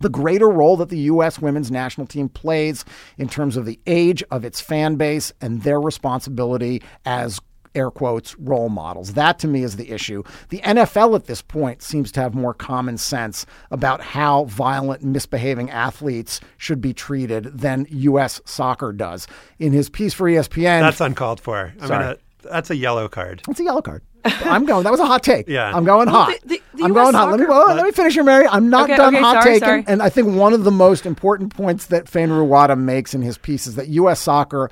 [0.00, 1.38] the greater role that the U.S.
[1.38, 2.84] women's national team plays
[3.16, 7.40] in terms of the age of its fan base and their responsibility as
[7.74, 9.12] air quotes role models.
[9.12, 10.22] That to me is the issue.
[10.48, 15.70] The NFL at this point seems to have more common sense about how violent, misbehaving
[15.70, 18.40] athletes should be treated than U.S.
[18.46, 19.26] soccer does.
[19.58, 21.72] In his piece for ESPN, That's uncalled for.
[21.80, 23.42] I mean, that's a yellow card.
[23.48, 24.02] it's a yellow card.
[24.44, 24.84] I'm going.
[24.84, 25.48] That was a hot take.
[25.48, 25.70] Yeah.
[25.74, 26.34] I'm going hot.
[26.42, 27.30] the- the- the I'm US going hot.
[27.30, 28.46] Let me soccer- well, let me finish here, Mary.
[28.46, 29.60] I'm not Okay, done okay, hot sorry, taking.
[29.68, 29.84] sorry.
[29.88, 33.66] And I think one of the most important points that Fainaru-Wada makes in his piece
[33.66, 34.20] is that U.S.
[34.20, 34.70] soccer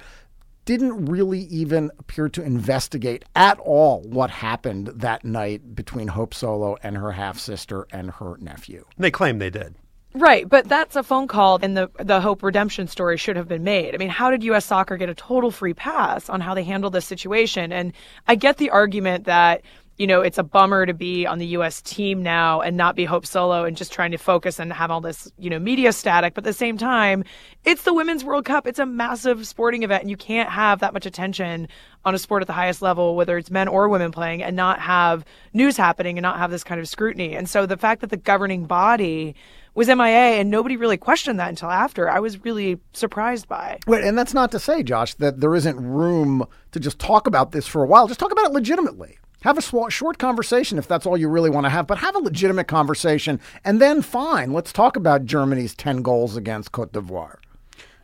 [0.66, 6.76] didn't really even appear to investigate at all what happened that night between Hope Solo
[6.82, 8.84] and her half sister and her nephew.
[8.98, 9.74] They claim they did.
[10.18, 13.64] Right, but that's a phone call, and the the Hope redemption story should have been
[13.64, 13.94] made.
[13.94, 14.64] I mean, how did U.S.
[14.64, 17.70] Soccer get a total free pass on how they handled this situation?
[17.70, 17.92] And
[18.26, 19.60] I get the argument that
[19.98, 21.82] you know it's a bummer to be on the U.S.
[21.82, 25.02] team now and not be Hope Solo and just trying to focus and have all
[25.02, 26.32] this you know media static.
[26.32, 27.22] But at the same time,
[27.66, 28.66] it's the Women's World Cup.
[28.66, 31.68] It's a massive sporting event, and you can't have that much attention
[32.06, 34.80] on a sport at the highest level, whether it's men or women playing, and not
[34.80, 37.36] have news happening and not have this kind of scrutiny.
[37.36, 39.34] And so the fact that the governing body
[39.76, 43.78] was MIA and nobody really questioned that until after, I was really surprised by.
[43.86, 47.52] Wait, and that's not to say, Josh, that there isn't room to just talk about
[47.52, 48.08] this for a while.
[48.08, 49.18] Just talk about it legitimately.
[49.42, 52.16] Have a sw- short conversation if that's all you really want to have, but have
[52.16, 53.38] a legitimate conversation.
[53.64, 57.36] And then, fine, let's talk about Germany's 10 goals against Cote d'Ivoire.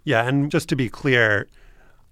[0.04, 1.48] Yeah, and just to be clear,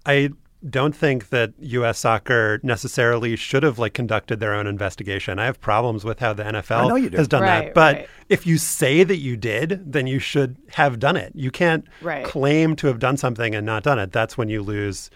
[0.05, 0.31] I
[0.69, 1.97] don't think that U.S.
[1.99, 5.39] soccer necessarily should have like conducted their own investigation.
[5.39, 7.17] I have problems with how the NFL do.
[7.17, 7.73] has done Right, that.
[7.73, 8.09] But right.
[8.29, 11.31] if you say that you did, then you should have done it.
[11.35, 12.23] You can't Right.
[12.23, 14.11] claim to have done something and not done it.
[14.11, 15.09] That's when you lose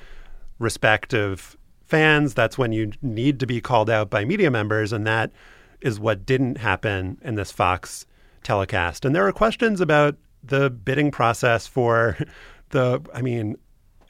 [0.58, 2.34] respect of fans.
[2.34, 5.32] That's when you need to be called out by media members, and that
[5.82, 8.06] is what didn't happen in this Fox
[8.44, 9.06] telecast.
[9.06, 12.18] And there are questions about the bidding process for
[12.70, 13.02] the.
[13.14, 13.58] I mean,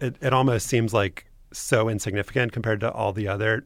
[0.05, 3.65] it, it almost seems like so insignificant compared to all the other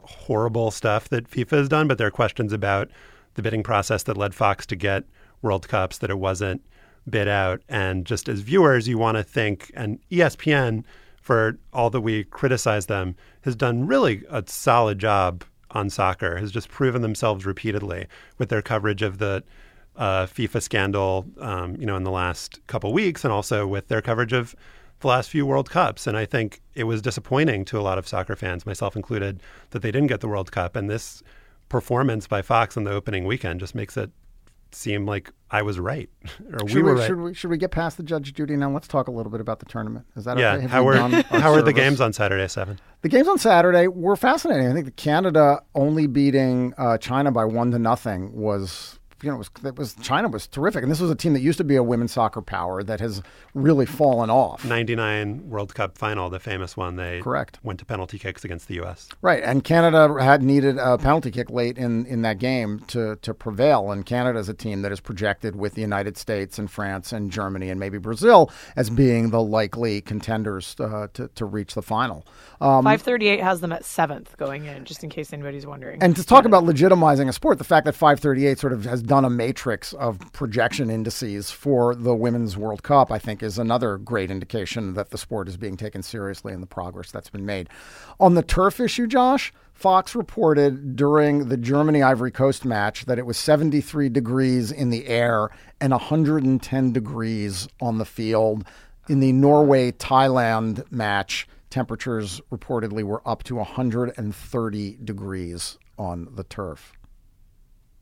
[0.00, 2.90] horrible stuff that FIFA has done, but there are questions about
[3.34, 5.04] the bidding process that led Fox to get
[5.42, 6.62] World Cups that it wasn't
[7.08, 7.60] bid out.
[7.68, 10.84] And just as viewers, you want to think, and ESPN,
[11.20, 16.52] for all that we criticize them, has done really a solid job on soccer, has
[16.52, 18.06] just proven themselves repeatedly
[18.38, 19.42] with their coverage of the
[19.96, 24.02] uh, FIFA scandal, um, you know, in the last couple weeks, and also with their
[24.02, 24.54] coverage of
[25.04, 26.06] the last few World Cups.
[26.06, 29.82] And I think it was disappointing to a lot of soccer fans, myself included, that
[29.82, 30.74] they didn't get the World Cup.
[30.74, 31.22] And this
[31.68, 34.10] performance by Fox on the opening weekend just makes it
[34.72, 36.10] seem like I was right,
[36.52, 37.06] or we Should were we, right.
[37.06, 38.70] should, we, should we get past the Judge Judy now?
[38.70, 40.06] Let's talk a little bit about the tournament.
[40.16, 40.66] Is that yeah, okay?
[40.66, 40.96] How were
[41.30, 42.80] how were the games on Saturday seven?
[43.02, 44.68] The games on Saturday were fascinating.
[44.68, 49.36] I think the Canada only beating uh, China by one to nothing was, you know,
[49.36, 51.64] it was, it was China was terrific, and this was a team that used to
[51.64, 53.22] be a women's soccer power that has
[53.54, 54.64] really fallen off.
[54.64, 56.96] Ninety nine World Cup final, the famous one.
[56.96, 57.58] They Correct.
[57.62, 59.08] went to penalty kicks against the U.S.
[59.22, 63.34] Right, and Canada had needed a penalty kick late in, in that game to, to
[63.34, 63.90] prevail.
[63.90, 67.30] And Canada is a team that is projected with the United States and France and
[67.30, 72.26] Germany and maybe Brazil as being the likely contenders uh, to, to reach the final.
[72.60, 76.02] Um, 538 has them at seventh going in, just in case anybody's wondering.
[76.02, 79.24] And to talk about legitimizing a sport, the fact that 538 sort of has done
[79.24, 84.30] a matrix of projection indices for the Women's World Cup, I think, is another great
[84.30, 87.68] indication that the sport is being taken seriously and the progress that's been made.
[88.18, 93.26] On the turf issue, Josh, Fox reported during the Germany Ivory Coast match that it
[93.26, 95.50] was 73 degrees in the air
[95.80, 98.64] and 110 degrees on the field.
[99.08, 106.92] In the Norway Thailand match, temperatures reportedly were up to 130 degrees on the turf.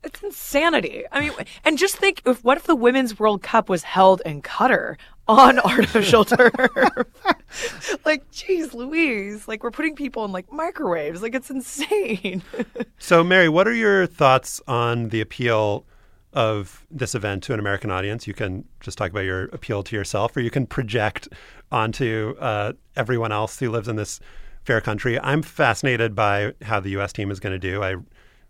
[0.03, 1.05] It's insanity.
[1.11, 1.31] I mean,
[1.63, 4.97] and just think if what if the Women's World Cup was held in Qatar
[5.27, 6.53] on artificial turf?
[8.05, 11.21] like, geez, Louise, like we're putting people in like microwaves.
[11.21, 12.41] Like it's insane.
[12.99, 15.85] So, Mary, what are your thoughts on the appeal
[16.31, 18.27] of this event to an American audience?
[18.27, 21.27] You can just talk about your appeal to yourself, or you can project
[21.69, 24.21] onto uh, everyone else who lives in this
[24.63, 25.19] fair country.
[25.19, 27.11] I'm fascinated by how the U.S.
[27.11, 27.83] team is going to do.
[27.83, 27.95] I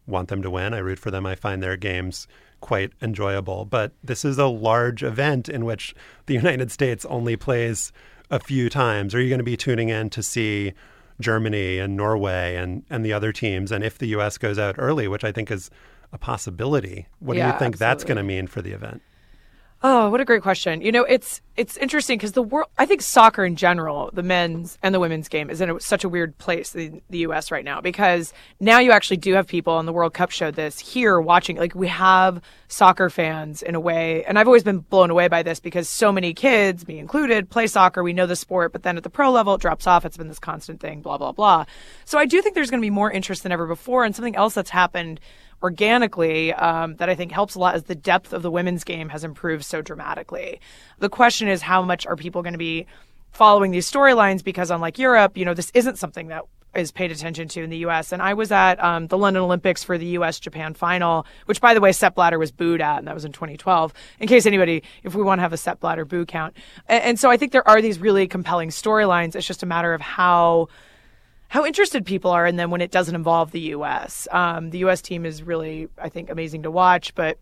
[0.06, 0.74] want them to win.
[0.74, 1.26] I root for them.
[1.26, 2.28] I find their games
[2.62, 3.66] quite enjoyable.
[3.66, 5.93] But this is a large event in which
[6.26, 7.91] the United States only plays
[8.34, 9.14] a few times?
[9.14, 10.74] Are you going to be tuning in to see
[11.20, 13.72] Germany and Norway and, and the other teams?
[13.72, 14.38] And if the U.S.
[14.38, 15.70] goes out early, which I think is
[16.12, 19.01] a possibility, what do you think that's going to mean for the event?
[19.86, 20.82] Oh, what a great question.
[20.82, 22.70] You know, it's it's interesting because the world.
[22.78, 26.06] I think soccer in general, the men's and the women's game, is in a, such
[26.06, 27.52] a weird place in the U.S.
[27.52, 28.32] right now because
[28.62, 31.58] now you actually do have people, and the World Cup showed this here watching.
[31.58, 35.44] Like we have soccer fans in a way, and I've always been blown away by
[35.44, 38.04] this because so many kids, me included, play soccer.
[38.04, 40.06] We know the sport, but then at the pro level, it drops off.
[40.06, 41.02] It's been this constant thing.
[41.02, 41.66] Blah blah blah.
[42.06, 44.38] So I do think there's going to be more interest than ever before, and something
[44.38, 45.20] else that's happened
[45.64, 49.09] organically um, that I think helps a lot is the depth of the women's game
[49.09, 50.59] has improved so dramatically.
[50.99, 52.86] The question is how much are people going to be
[53.32, 56.43] following these storylines because unlike Europe, you know, this isn't something that
[56.76, 58.11] is paid attention to in the U.S.
[58.11, 60.39] And I was at um, the London Olympics for the U.S.
[60.39, 63.32] Japan final, which by the way, Sepp Blatter was booed at, and that was in
[63.32, 63.93] 2012.
[64.20, 66.55] In case anybody, if we want to have a Sepp Blatter boo count,
[66.88, 69.36] and, and so I think there are these really compelling storylines.
[69.36, 70.68] It's just a matter of how
[71.54, 74.28] how interested people are in them when it doesn't involve the U.S.
[74.32, 75.04] Um, the U.S.
[75.04, 77.14] team is really, I think, amazing to watch.
[77.14, 77.38] But,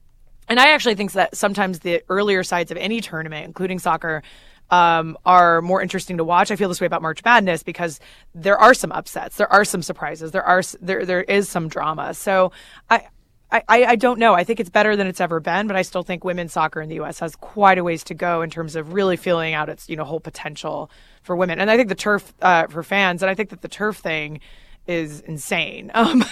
[0.49, 4.21] and I actually think that sometimes the earlier sides of any tournament, including soccer,
[4.69, 6.51] um, are more interesting to watch.
[6.51, 8.01] I feel this way about March Madness because
[8.35, 12.13] there are some upsets, there are some surprises, there are there there is some drama.
[12.13, 12.51] So
[12.89, 13.07] I.
[13.51, 14.33] I, I don't know.
[14.33, 16.87] I think it's better than it's ever been, but I still think women's soccer in
[16.87, 17.19] the U.S.
[17.19, 20.05] has quite a ways to go in terms of really feeling out its you know
[20.05, 20.89] whole potential
[21.21, 21.59] for women.
[21.59, 24.39] And I think the turf uh, for fans, and I think that the turf thing
[24.87, 25.91] is insane.
[26.01, 26.23] Um,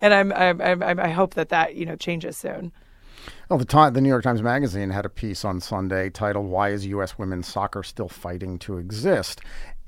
[0.00, 2.72] and I'm, I'm, I'm I hope that that you know changes soon.
[3.48, 6.70] Well, the time, the New York Times Magazine had a piece on Sunday titled "Why
[6.70, 7.18] Is U.S.
[7.18, 9.40] Women's Soccer Still Fighting to Exist?"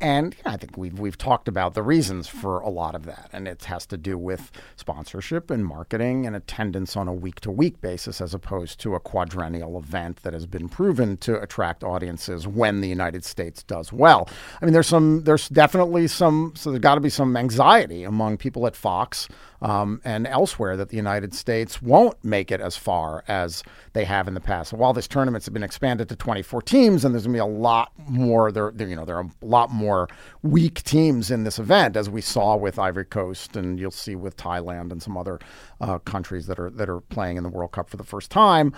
[0.02, 3.46] And I think we've we've talked about the reasons for a lot of that, and
[3.46, 7.80] it has to do with sponsorship and marketing and attendance on a week to week
[7.80, 12.80] basis, as opposed to a quadrennial event that has been proven to attract audiences when
[12.80, 14.28] the United States does well.
[14.60, 18.38] I mean, there's some, there's definitely some, so there's got to be some anxiety among
[18.38, 19.28] people at Fox
[19.62, 24.28] um, and elsewhere that the United States won't make it as far as they have
[24.28, 24.72] in the past.
[24.72, 27.92] While this tournament's been expanded to 24 teams, and there's going to be a lot
[28.08, 30.08] more, there, you know, there are a lot more
[30.42, 34.36] weak teams in this event, as we saw with Ivory Coast, and you'll see with
[34.36, 35.38] Thailand and some other
[35.80, 38.74] uh, countries that are that are playing in the World Cup for the first time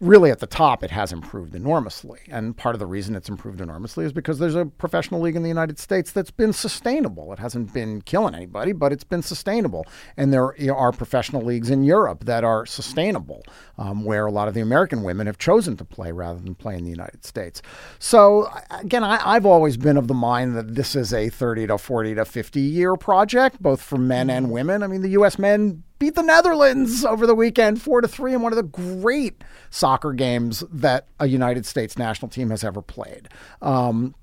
[0.00, 2.20] really at the top it has improved enormously.
[2.28, 5.42] And part of the reason it's improved enormously is because there's a professional league in
[5.42, 7.32] the united states that's been sustainable.
[7.32, 9.86] It hasn't been killing anybody but it's been sustainable.
[10.16, 13.42] And there are professional leagues in europe that are sustainable
[13.78, 16.76] um, where a lot of the american women have chosen to play rather than play
[16.76, 17.62] in the united states.
[17.98, 21.78] So again I, i've always been of the mind that this is a 30 to
[21.78, 24.82] 40 to 50 year project both for men and women.
[24.82, 28.42] I mean the us men beat the Netherlands over the weekend, four to three, in
[28.42, 33.28] one of the great soccer games that a United States national team has ever played.
[33.62, 34.14] Um,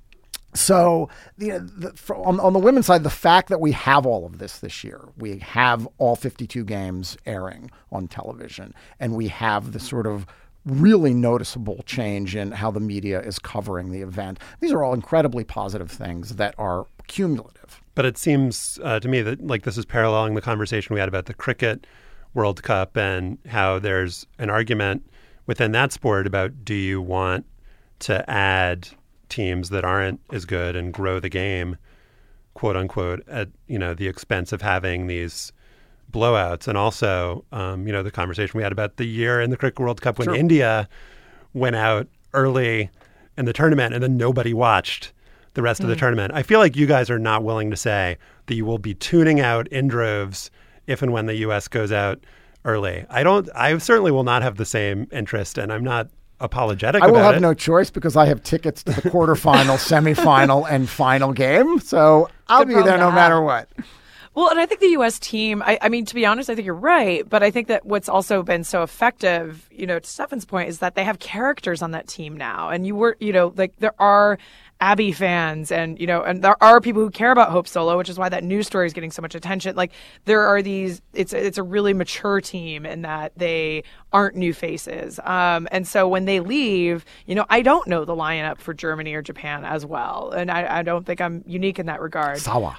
[0.56, 4.38] so, the, for, on, on the women's side, the fact that we have all of
[4.38, 9.80] this this year, we have all 52 games airing on television, and we have the
[9.80, 10.28] sort of
[10.66, 14.40] really noticeable change in how the media is covering the event.
[14.60, 17.83] These are all incredibly positive things that are cumulative.
[17.96, 21.10] But it seems uh, to me that like this is paralleling the conversation we had
[21.10, 21.86] about the cricket
[22.34, 25.08] World Cup and how there's an argument
[25.46, 27.46] within that sport about do you want
[28.00, 28.89] to add
[29.30, 31.78] teams that aren't as good and grow the game,
[32.54, 35.52] quote unquote, at you know the expense of having these
[36.12, 39.58] blowouts, and also um, you know the conversation we had about the year in the
[39.58, 40.36] cricket World Cup when Sure.
[40.36, 40.89] India
[41.54, 42.89] went out early
[43.38, 45.12] in the tournament and then nobody watched
[45.54, 45.99] the rest of the Mm.
[45.99, 46.32] tournament.
[46.34, 49.39] I feel like you guys are not willing to say that you will be tuning
[49.39, 50.49] out in droves
[50.88, 51.68] if and when the U.S.
[51.68, 52.20] goes out
[52.66, 53.06] early.
[53.10, 53.49] I don't.
[53.56, 56.08] I certainly will not have the same interest, and I'm not
[56.39, 57.39] apologetic I will have it.
[57.39, 59.78] no choice because I have tickets to the quarterfinal,
[60.16, 61.80] semifinal, and final game.
[61.80, 63.14] So I'll Good be there no have.
[63.16, 63.70] matter what.
[64.36, 65.20] Well, and I think the U.S.
[65.20, 67.28] team, I, I mean, to be honest, I think you're right.
[67.30, 70.80] But I think that what's also been so effective, you know, to Stefan's point, is
[70.80, 72.70] that they have characters on that team now.
[72.70, 74.39] And you were, you know, like there are
[74.84, 78.10] Abby fans and, you know, and there are people who care about Hope Solo, which
[78.10, 79.78] is why that news story is getting so much attention.
[79.78, 79.94] Like
[80.26, 85.22] there are these, it's, it's a really mature team in that they aren't new faces.
[85.24, 89.14] Um, and so when they leave, you know, I don't know the lineup for Germany
[89.14, 90.32] or Japan as well.
[90.36, 92.40] And I, I don't think I'm unique in that regard.
[92.40, 92.78] Sawa.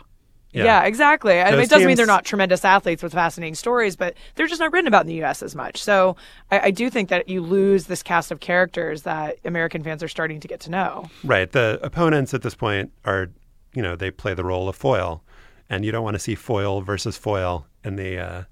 [0.63, 1.41] Yeah, exactly.
[1.41, 4.61] I mean, it doesn't mean they're not tremendous athletes with fascinating stories, but they're just
[4.61, 5.43] not written about in the U.S.
[5.43, 5.83] as much.
[5.83, 6.17] So
[6.51, 10.09] I, I do think that you lose this cast of characters that American fans are
[10.09, 11.11] starting to get to know.
[11.25, 11.51] Right.
[11.51, 13.31] The opponents at this point are,
[13.75, 15.23] you know, they play the role of foil,
[15.69, 18.43] and you don't want to see foil versus foil in the uh,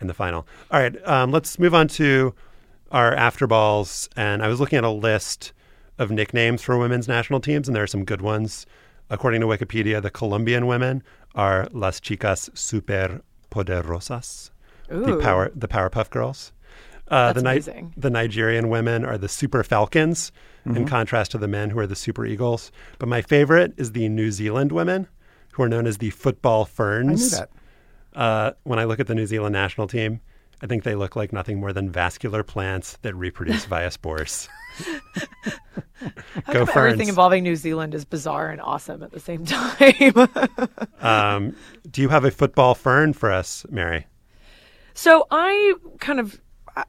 [0.00, 0.46] in the final.
[0.70, 0.96] All right.
[1.06, 2.34] Um, let's move on to
[2.90, 5.52] our after balls, and I was looking at a list
[5.98, 8.66] of nicknames for women's national teams, and there are some good ones.
[9.10, 11.02] According to Wikipedia, the Colombian women
[11.34, 14.50] are Las Chicas Super Poderosas,
[14.88, 16.52] the power the Powerpuff Girls.
[17.08, 20.32] Uh, That's the, Ni- the Nigerian women are the Super Falcons,
[20.66, 20.78] Mm-hmm.
[20.78, 22.72] in contrast to the men who are the Super Eagles.
[22.98, 25.06] But my favorite is the New Zealand women,
[25.52, 27.32] who are known as the Football I Ferns.
[27.32, 27.50] knew that.
[28.18, 30.20] Uh, when I look at the New Zealand national team,
[30.62, 34.48] I think they look like nothing more than vascular plants that reproduce via spores.
[36.50, 40.28] Go come everything involving New Zealand is bizarre and awesome at the same time?
[41.00, 41.54] Um,
[41.90, 44.06] do you have a football fern for us, Mary?
[44.94, 46.40] So I kind of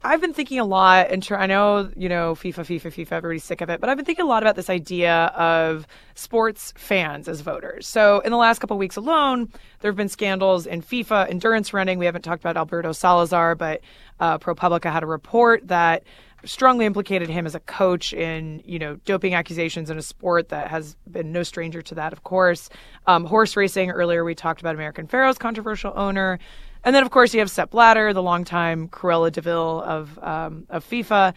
[0.02, 3.12] I've been thinking a lot, and try, I know you know FIFA, FIFA, FIFA.
[3.12, 6.72] Everybody's sick of it, but I've been thinking a lot about this idea of sports
[6.76, 7.86] fans as voters.
[7.86, 9.48] So in the last couple weeks alone,
[9.80, 11.98] there have been scandals in FIFA endurance running.
[11.98, 13.80] We haven't talked about Alberto Salazar, but
[14.18, 16.02] uh, ProPublica had a report that
[16.44, 20.68] strongly implicated him as a coach in you know doping accusations in a sport that
[20.68, 22.68] has been no stranger to that of course
[23.06, 26.38] um, horse racing earlier we talked about american pharoah's controversial owner
[26.86, 30.88] and then of course you have sepp blatter the longtime cruella deville of um, of
[30.88, 31.34] fifa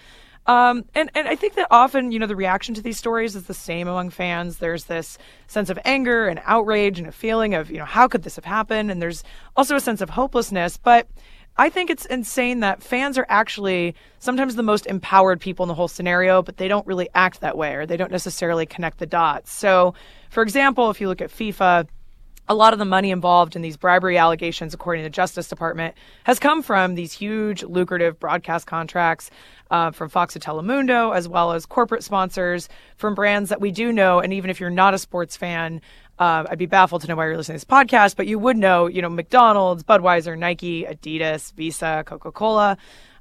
[0.49, 3.43] um, and, and I think that often, you know, the reaction to these stories is
[3.43, 4.57] the same among fans.
[4.57, 8.23] There's this sense of anger and outrage and a feeling of, you know, how could
[8.23, 8.89] this have happened?
[8.89, 9.23] And there's
[9.55, 10.75] also a sense of hopelessness.
[10.75, 11.07] But
[11.55, 15.75] I think it's insane that fans are actually sometimes the most empowered people in the
[15.75, 19.05] whole scenario, but they don't really act that way or they don't necessarily connect the
[19.05, 19.51] dots.
[19.51, 19.93] So,
[20.31, 21.87] for example, if you look at FIFA,
[22.49, 25.95] a lot of the money involved in these bribery allegations, according to the Justice Department,
[26.23, 29.29] has come from these huge, lucrative broadcast contracts
[29.69, 33.93] uh, from Fox and Telemundo, as well as corporate sponsors from brands that we do
[33.93, 34.19] know.
[34.19, 35.79] And even if you're not a sports fan,
[36.17, 38.57] uh, I'd be baffled to know why you're listening to this podcast, but you would
[38.57, 42.77] know, you know, McDonald's, Budweiser, Nike, Adidas, Visa, Coca Cola.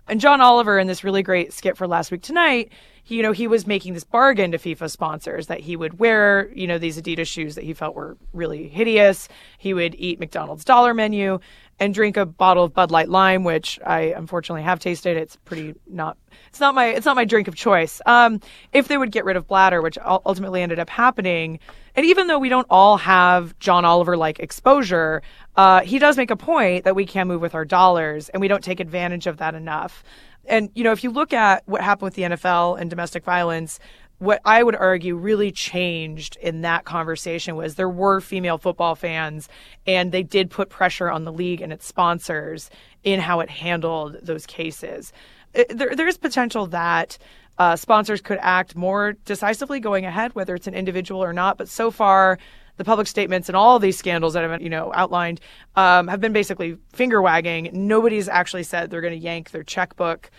[0.08, 2.72] And John Oliver in this really great skit for last week tonight,
[3.10, 6.66] you know, he was making this bargain to FIFA sponsors that he would wear, you
[6.66, 9.28] know, these Adidas shoes that he felt were really hideous.
[9.56, 11.38] He would eat McDonald's dollar menu
[11.80, 15.16] and drink a bottle of Bud Light Lime, which I unfortunately have tasted.
[15.16, 18.00] It's pretty not, it's not my, it's not my drink of choice.
[18.04, 18.40] Um,
[18.72, 21.60] if they would get rid of Blatter, which ultimately ended up happening,
[21.94, 25.22] and even though we don't all have John Oliver like exposure,
[25.56, 28.48] uh, he does make a point that we can't move with our dollars and we
[28.48, 30.02] don't take advantage of that enough.
[30.44, 33.78] And, you know, if you look at what happened with the NFL and domestic violence,
[34.18, 39.48] what I would argue really changed in that conversation was there were female football fans
[39.86, 42.68] and they did put pressure on the league and its sponsors
[43.04, 45.12] in how it handled those cases.
[45.52, 47.16] There, there is potential that
[47.58, 51.56] uh, sponsors could act more decisively going ahead, whether it's an individual or not.
[51.56, 52.38] But so far,
[52.78, 55.40] the public statements and all these scandals that have been, you know, outlined
[55.76, 57.70] um, have been basically finger wagging.
[57.72, 60.30] Nobody's actually said they're going to yank their checkbook.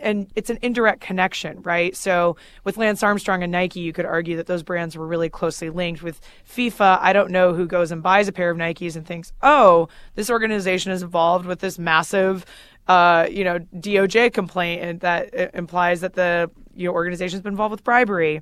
[0.00, 1.94] And it's an indirect connection, right?
[1.96, 5.70] So with Lance Armstrong and Nike, you could argue that those brands were really closely
[5.70, 6.04] linked.
[6.04, 9.32] With FIFA, I don't know who goes and buys a pair of Nikes and thinks,
[9.42, 12.46] oh, this organization is involved with this massive
[12.88, 17.52] uh, you know, DOJ complaint and that uh, implies that the you know organization's been
[17.52, 18.40] involved with bribery.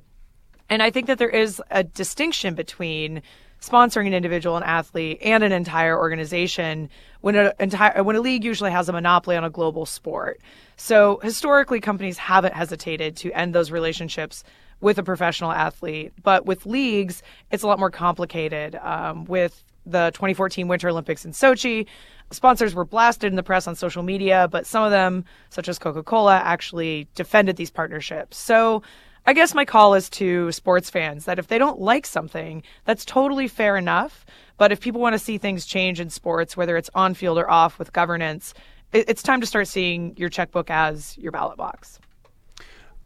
[0.69, 3.21] And I think that there is a distinction between
[3.61, 6.89] sponsoring an individual, an athlete, and an entire organization
[7.21, 10.39] when a entire when a league usually has a monopoly on a global sport.
[10.75, 14.43] So historically, companies haven't hesitated to end those relationships
[14.79, 18.75] with a professional athlete, but with leagues, it's a lot more complicated.
[18.75, 21.87] Um, with the 2014 Winter Olympics in Sochi,
[22.31, 25.79] sponsors were blasted in the press on social media, but some of them, such as
[25.79, 28.37] Coca Cola, actually defended these partnerships.
[28.37, 28.83] So
[29.27, 33.03] I guess my call is to sports fans that if they don't like something, that's
[33.03, 34.25] totally fair enough.
[34.57, 37.49] But if people want to see things change in sports, whether it's on field or
[37.51, 38.53] off with governance,
[38.93, 41.99] it's time to start seeing your checkbook as your ballot box.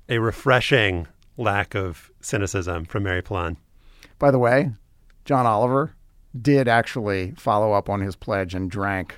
[0.09, 1.07] A refreshing
[1.37, 3.57] lack of cynicism from Mary Pilon.
[4.19, 4.69] By the way,
[5.25, 5.95] John Oliver
[6.39, 9.17] did actually follow up on his pledge and drank,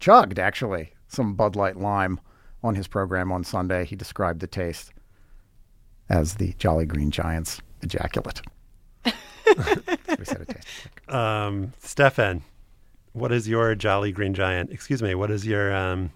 [0.00, 2.18] chugged actually, some Bud Light Lime
[2.62, 3.84] on his program on Sunday.
[3.84, 4.94] He described the taste
[6.12, 8.42] as the Jolly Green Giants ejaculate.
[9.04, 9.12] we
[10.24, 11.12] said it.
[11.12, 12.42] Um, Stefan,
[13.14, 14.70] what is your Jolly Green Giant?
[14.70, 16.10] Excuse me, what is your um,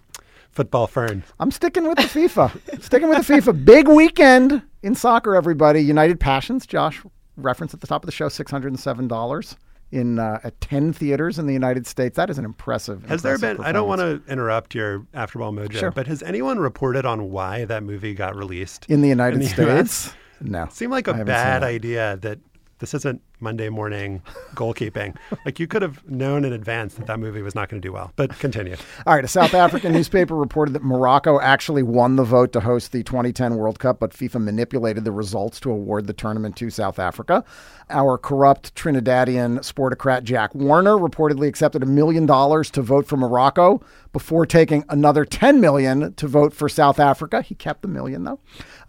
[0.51, 1.23] football fern?
[1.39, 2.81] I'm sticking with the FIFA.
[2.81, 3.65] sticking with the FIFA.
[3.65, 5.81] Big weekend in soccer, everybody.
[5.81, 7.01] United Passions, Josh
[7.35, 9.55] referenced at the top of the show, $607
[9.91, 12.15] in uh, at 10 theaters in the United States.
[12.17, 15.73] That is an impressive Has there been, I don't want to interrupt your Afterball Mojo,
[15.79, 15.91] Sure.
[15.91, 20.07] but has anyone reported on why that movie got released in the United the States?
[20.07, 20.13] US?
[20.41, 20.67] No.
[20.69, 21.65] Seemed like a bad it.
[21.65, 22.39] idea that
[22.79, 24.21] this isn't Monday morning
[24.55, 25.15] goalkeeping.
[25.45, 27.91] like you could have known in advance that that movie was not going to do
[27.91, 28.11] well.
[28.15, 28.75] But continue.
[29.05, 32.91] All right, a South African newspaper reported that Morocco actually won the vote to host
[32.91, 36.99] the 2010 World Cup, but FIFA manipulated the results to award the tournament to South
[36.99, 37.43] Africa.
[37.89, 43.81] Our corrupt Trinidadian sportocrat Jack Warner reportedly accepted a million dollars to vote for Morocco
[44.11, 47.41] before taking another 10 million to vote for South Africa.
[47.41, 48.39] He kept the million though.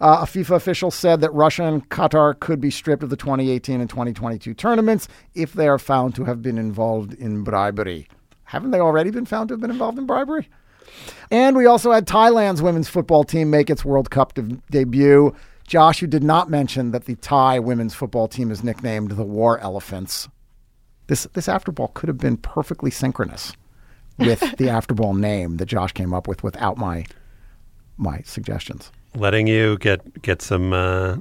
[0.01, 3.79] Uh, a FIFA official said that Russia and Qatar could be stripped of the 2018
[3.79, 3.89] and
[4.39, 8.07] 2022 tournaments if they are found to have been involved in bribery.
[8.45, 10.47] Haven't they already been found to have been involved in bribery?
[11.29, 15.35] And we also had Thailand's women's football team make its World Cup de- debut.
[15.67, 19.59] Josh, you did not mention that the Thai women's football team is nicknamed the War
[19.59, 20.27] Elephants.
[21.07, 23.53] This this afterball could have been perfectly synchronous
[24.17, 27.05] with the afterball name that Josh came up with without my
[27.97, 28.91] my suggestions.
[29.15, 31.17] Letting you get get some uh,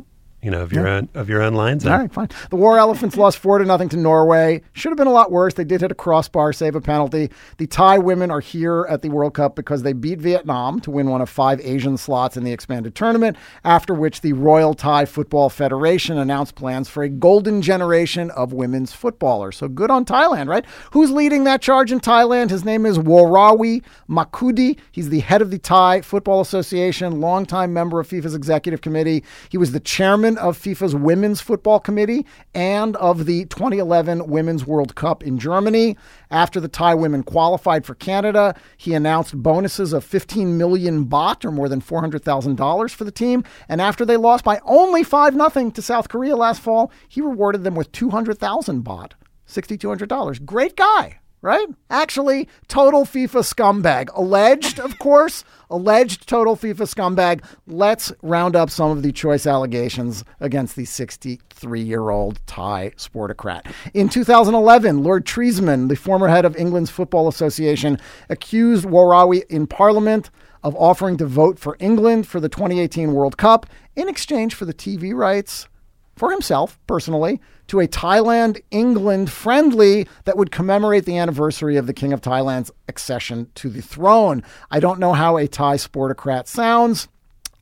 [0.49, 0.95] you know of your Yeah.
[0.95, 1.87] own of your own lines.
[1.87, 2.29] All right, fine.
[2.49, 4.63] The War Elephants lost four to nothing to Norway.
[4.73, 5.53] Should have been a lot worse.
[5.53, 7.31] They did hit a crossbar, save a penalty.
[7.59, 11.11] The Thai women are here at the World Cup because they beat Vietnam to win
[11.11, 13.37] one of five Asian slots in the expanded tournament.
[13.63, 18.95] After which, the Royal Thai Football Federation announced plans for a golden generation of women's
[18.95, 19.59] footballers.
[19.59, 20.65] So good on Thailand, right?
[20.93, 22.49] Who's leading that charge in Thailand?
[22.49, 24.79] His name is Worawi Makudi.
[24.93, 29.23] He's the head of the Thai Football Association, longtime member of FIFA's executive committee.
[29.51, 32.25] He was the chairman of FIFA's Women's Football Committee
[32.55, 35.97] and of the 2011 Women's World Cup in Germany.
[36.31, 41.51] After the Thai women qualified for Canada, he announced bonuses of 15 million baht, or
[41.51, 43.45] more than $400,000 for the team.
[43.69, 47.65] And after they lost by only 5 0 to South Korea last fall, he rewarded
[47.65, 49.13] them with 200,000 baht,
[49.47, 50.45] $6,200.
[50.45, 51.67] Great guy right?
[51.91, 54.09] Actually, total FIFA scumbag.
[54.15, 57.45] Alleged, of course, alleged total FIFA scumbag.
[57.67, 63.73] Let's round up some of the choice allegations against the 63 year old Thai sportocrat.
[63.95, 70.31] In 2011, Lord Triesman, the former head of England's Football Association, accused Worawi in Parliament
[70.63, 74.75] of offering to vote for England for the 2018 World Cup in exchange for the
[74.75, 75.69] TV rights
[76.17, 81.93] for himself personally to a Thailand England friendly that would commemorate the anniversary of the
[81.93, 84.43] King of Thailand's accession to the throne.
[84.71, 87.09] I don't know how a Thai sportocrat sounds.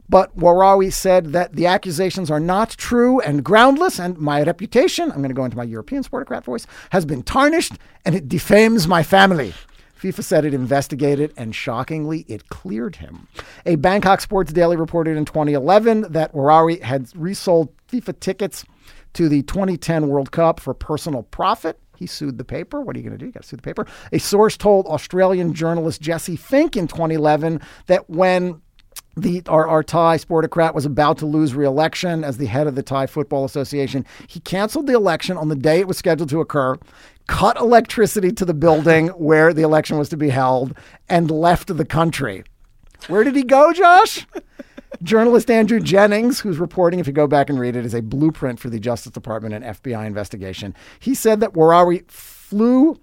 [0.09, 5.19] But Worawi said that the accusations are not true and groundless, and my reputation, I'm
[5.19, 7.73] going to go into my European sportocrat voice, has been tarnished
[8.05, 9.53] and it defames my family.
[10.01, 13.29] FIFA said it investigated, and shockingly, it cleared him.
[13.65, 18.65] A Bangkok Sports Daily reported in 2011 that Worawi had resold FIFA tickets
[19.17, 21.79] to the 2010 World Cup for personal profit.
[21.97, 22.83] He sued the paper.
[22.83, 23.27] What are you going to do?
[23.27, 23.87] You got to sue the paper.
[24.13, 28.61] A source told Australian journalist Jesse Fink in 2011 that when
[29.17, 32.83] the our, our Thai sportocrat was about to lose re-election as the head of the
[32.83, 34.05] Thai Football Association.
[34.27, 36.77] He canceled the election on the day it was scheduled to occur,
[37.27, 40.77] cut electricity to the building where the election was to be held,
[41.09, 42.45] and left the country.
[43.09, 44.27] Where did he go, Josh?
[45.03, 48.59] Journalist Andrew Jennings, who's reporting, if you go back and read it, is a blueprint
[48.59, 50.75] for the Justice Department and FBI investigation.
[51.01, 53.01] He said that Worawi flew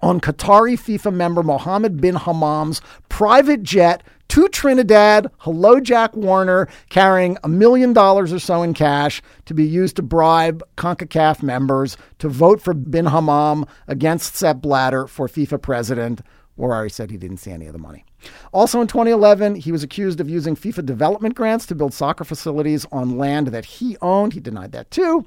[0.00, 5.30] on Qatari FIFA member Mohammed bin Hammam's private jet to Trinidad.
[5.38, 10.02] Hello, Jack Warner, carrying a million dollars or so in cash to be used to
[10.02, 16.20] bribe CONCACAF members to vote for bin Hammam against Sepp Blatter for FIFA president.
[16.58, 18.04] Worawi said he didn't see any of the money.
[18.52, 22.86] Also in 2011, he was accused of using FIFA development grants to build soccer facilities
[22.92, 24.32] on land that he owned.
[24.32, 25.26] He denied that too.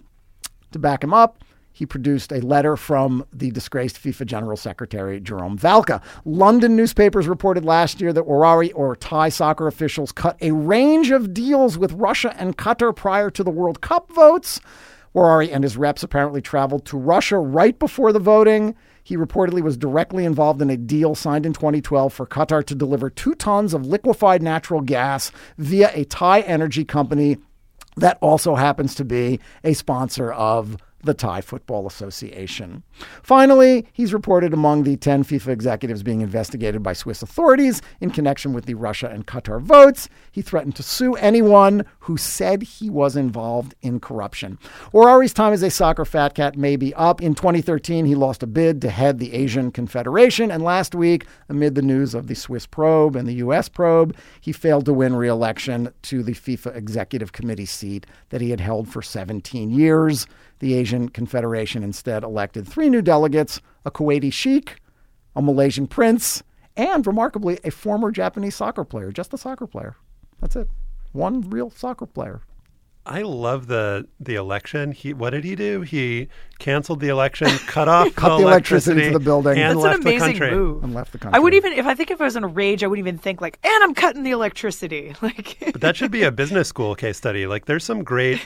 [0.71, 1.43] To back him up,
[1.77, 6.01] he produced a letter from the disgraced FIFA General Secretary Jerome Valcke.
[6.25, 11.35] London newspapers reported last year that Worawi or Thai soccer officials cut a range of
[11.35, 14.59] deals with Russia and Qatar prior to the World Cup votes.
[15.13, 18.75] Worawi and his reps apparently traveled to Russia right before the voting.
[19.07, 23.09] He reportedly was directly involved in a deal signed in 2012 for Qatar to deliver
[23.09, 27.37] two tons of liquefied natural gas via a Thai energy company
[27.95, 32.83] that also happens to be a sponsor of the Thai Football Association.
[33.21, 38.53] Finally, he's reported among the 10 FIFA executives being investigated by Swiss authorities in connection
[38.53, 40.09] with the Russia and Qatar votes.
[40.31, 44.57] He threatened to sue anyone who said he was involved in corruption.
[44.91, 47.21] Worawi's time as a soccer fat cat may be up.
[47.21, 51.75] In 2013, he lost a bid to head the Asian Confederation, and last week, amid
[51.75, 53.69] the news of the Swiss probe and the U.S.
[53.69, 58.49] probe, he failed to win re election to the FIFA Executive Committee seat that he
[58.49, 60.27] had held for 17 years.
[60.59, 64.77] The Asian Confederation instead elected three new delegates a Kuwaiti sheikh,
[65.35, 66.43] a Malaysian prince,
[66.75, 69.95] and remarkably, a former Japanese soccer player, just a soccer player.
[70.41, 70.67] That's it.
[71.13, 72.41] One real soccer player.
[73.05, 74.91] I love the the election.
[74.91, 75.79] He what did he do?
[75.81, 76.27] He
[76.59, 79.57] canceled the election, cut off Cut the the electricity to the building.
[79.57, 80.51] and That's left an amazing the country.
[80.57, 80.83] move.
[80.83, 81.37] And left the country.
[81.37, 83.17] I wouldn't even if I think if I was in a rage, I wouldn't even
[83.17, 85.15] think like, and I'm cutting the electricity.
[85.21, 87.47] Like But that should be a business school case study.
[87.47, 88.41] Like there's some great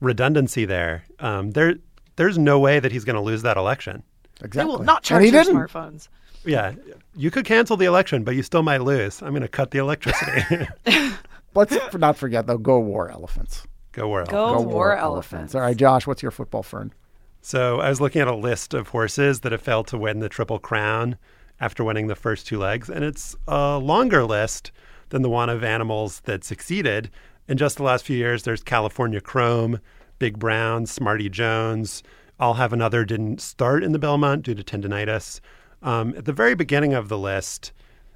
[0.00, 1.04] redundancy there.
[1.18, 1.74] Um, there
[2.16, 4.02] there's no way that he's going to lose that election.
[4.42, 4.60] Exactly.
[4.60, 5.58] they will not charge he their didn't.
[5.58, 6.08] smartphones.
[6.44, 6.74] Yeah,
[7.14, 9.20] you could cancel the election, but you still might lose.
[9.20, 10.68] I'm going to cut the electricity.
[11.54, 12.58] Let's not forget though.
[12.58, 13.66] Go war elephants.
[13.92, 14.28] Go world.
[14.28, 15.54] Go Go war elephants.
[15.54, 16.06] All right, Josh.
[16.06, 16.92] What's your football fern?
[17.40, 20.28] So I was looking at a list of horses that have failed to win the
[20.28, 21.16] Triple Crown
[21.60, 24.70] after winning the first two legs, and it's a longer list
[25.08, 27.10] than the one of animals that succeeded.
[27.48, 29.78] In just the last few years, there's California Chrome,
[30.18, 32.02] Big Brown, Smarty Jones.
[32.40, 35.40] I'll have another didn't start in the Belmont due to tendonitis.
[35.80, 37.72] Um, at the very beginning of the list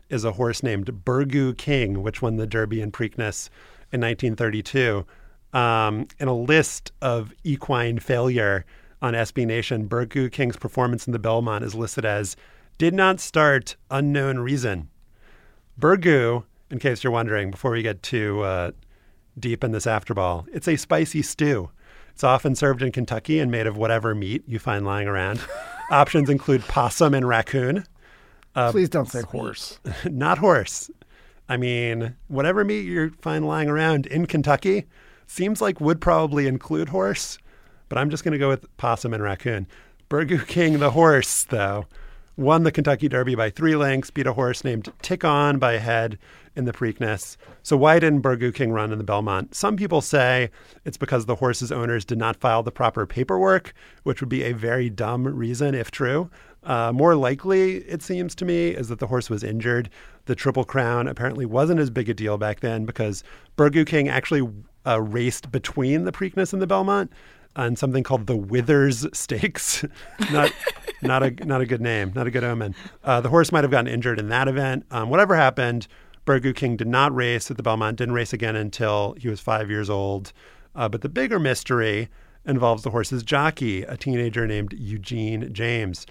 [0.09, 3.49] is a horse named Burgoo King, which won the Derby and Preakness
[3.93, 5.07] in 1932.
[5.53, 8.64] Um, in a list of equine failure
[9.01, 12.35] on SB Nation, Burgoo King's performance in the Belmont is listed as
[12.78, 14.89] did not start unknown reason.
[15.78, 18.72] Burgoo, in case you're wondering, before we get too uh,
[19.41, 21.70] deep in this afterball, it's a spicy stew.
[22.12, 25.41] It's often served in Kentucky and made of whatever meat you find lying around.
[25.91, 27.84] Options include possum and raccoon.
[28.55, 29.80] Uh, Please don't say horse.
[30.05, 30.91] not horse.
[31.49, 34.86] I mean, whatever meat you find lying around in Kentucky
[35.26, 37.38] seems like would probably include horse,
[37.88, 39.66] but I'm just going to go with possum and raccoon.
[40.09, 41.86] Burgoo King, the horse, though,
[42.36, 45.78] won the Kentucky Derby by three lengths, beat a horse named Tick On by a
[45.78, 46.18] head
[46.57, 47.37] in the Preakness.
[47.63, 49.55] So why didn't Burgoo King run in the Belmont?
[49.55, 50.51] Some people say
[50.85, 53.73] it's because the horse's owners did not file the proper paperwork,
[54.03, 56.31] which would be a very dumb reason if true.
[56.63, 59.89] Uh, more likely, it seems to me, is that the horse was injured.
[60.27, 63.25] The Triple Crown apparently wasn't as big a deal back then because
[63.57, 64.47] Burgoo King actually
[64.87, 67.11] uh, raced between the Preakness and the Belmont
[67.57, 69.85] on something called the Withers Stakes.
[70.33, 70.53] not,
[71.03, 72.75] not a not a good name, not a good omen.
[73.03, 74.85] Uh, the horse might have gotten injured in that event.
[74.91, 75.89] Um, whatever happened,
[76.31, 77.99] Burgoo King did not race at the Belmont.
[77.99, 80.33] Didn't race again until he was five years old.
[80.76, 82.09] Uh, but the bigger mystery
[82.47, 86.07] involves the horse's jockey, a teenager named Eugene James.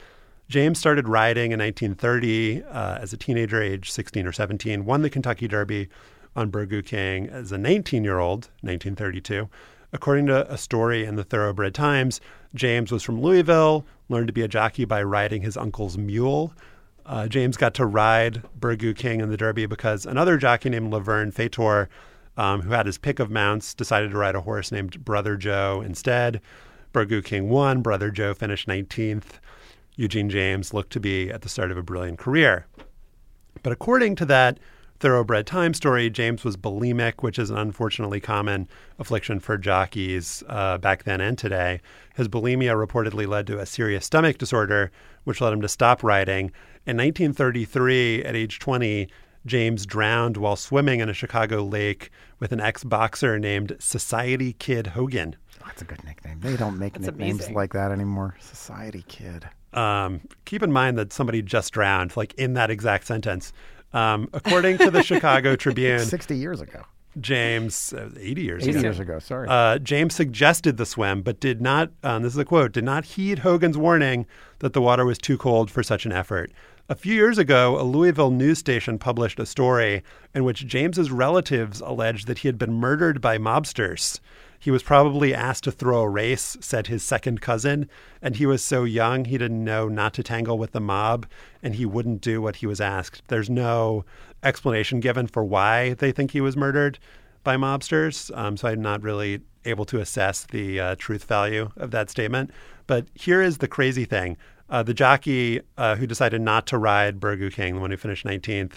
[0.49, 5.09] James started riding in 1930 uh, as a teenager, age 16 or 17, won the
[5.09, 5.87] Kentucky Derby
[6.35, 9.47] on Burgoo King as a 19 year old, 1932.
[9.93, 12.19] According to a story in the Thoroughbred Times,
[12.53, 16.53] James was from Louisville, learned to be a jockey by riding his uncle's mule.
[17.09, 21.31] Uh, James got to ride Burgoo King in the Derby because another jockey named Laverne
[21.31, 21.89] Fator,
[22.37, 25.81] um, who had his pick of mounts, decided to ride a horse named Brother Joe
[25.83, 26.39] instead.
[26.93, 27.81] Burgoo King won.
[27.81, 29.39] Brother Joe finished 19th.
[29.95, 32.67] Eugene James looked to be at the start of a brilliant career.
[33.63, 34.59] But according to that
[34.99, 38.67] Thoroughbred Time story, James was bulimic, which is an unfortunately common
[38.99, 41.81] affliction for jockeys uh, back then and today.
[42.15, 44.91] His bulimia reportedly led to a serious stomach disorder,
[45.23, 46.51] which led him to stop riding.
[46.89, 49.09] In 1933, at age 20,
[49.45, 52.09] James drowned while swimming in a Chicago lake
[52.39, 55.35] with an ex boxer named Society Kid Hogan.
[55.63, 56.39] That's a good nickname.
[56.39, 57.53] They don't make That's nicknames amazing.
[57.53, 58.37] like that anymore.
[58.39, 59.47] Society kid.
[59.71, 63.53] Um, keep in mind that somebody just drowned, like in that exact sentence.
[63.93, 66.81] Um, according to the Chicago Tribune, 60 years ago.
[67.19, 68.81] James, uh, 80 years 80 ago.
[68.81, 69.19] years ago.
[69.19, 69.47] Sorry.
[69.47, 73.05] Uh, James suggested the swim, but did not, um, this is a quote, did not
[73.05, 74.25] heed Hogan's warning
[74.59, 76.51] that the water was too cold for such an effort.
[76.91, 80.01] A few years ago, a Louisville news station published a story
[80.33, 84.19] in which James's relatives alleged that he had been murdered by mobsters.
[84.57, 87.87] He was probably asked to throw a race, said his second cousin,
[88.23, 91.27] and he was so young he didn't know not to tangle with the mob,
[91.61, 93.21] and he wouldn't do what he was asked.
[93.27, 94.03] There's no
[94.41, 96.97] explanation given for why they think he was murdered
[97.43, 101.91] by mobsters, um, so I'm not really able to assess the uh, truth value of
[101.91, 102.49] that statement.
[102.87, 104.37] But here is the crazy thing.
[104.69, 108.25] Uh, the jockey uh, who decided not to ride Burgoo King, the one who finished
[108.25, 108.73] 19th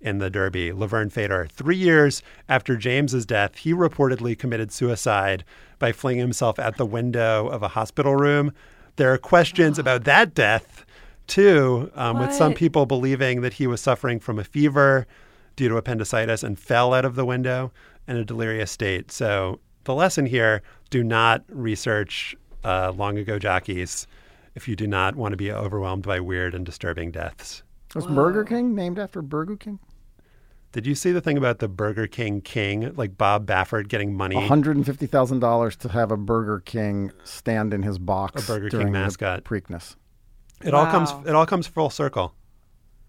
[0.00, 5.44] in the Derby, Laverne Fator, three years after James's death, he reportedly committed suicide
[5.78, 8.52] by flinging himself out the window of a hospital room.
[8.96, 10.86] There are questions about that death,
[11.26, 15.06] too, um, with some people believing that he was suffering from a fever
[15.56, 17.72] due to appendicitis and fell out of the window
[18.06, 19.10] in a delirious state.
[19.10, 24.06] So the lesson here do not research uh, long ago jockeys
[24.56, 27.62] if you do not want to be overwhelmed by weird and disturbing deaths.
[27.94, 29.78] Was Burger King named after Burger King?
[30.72, 34.34] Did you see the thing about the Burger King King, like Bob Baffert getting money?
[34.34, 38.42] $150,000 to have a Burger King stand in his box.
[38.42, 39.44] A Burger King during the mascot.
[39.44, 39.96] Preakness.
[40.64, 41.12] It all comes.
[41.26, 42.34] It all comes full circle.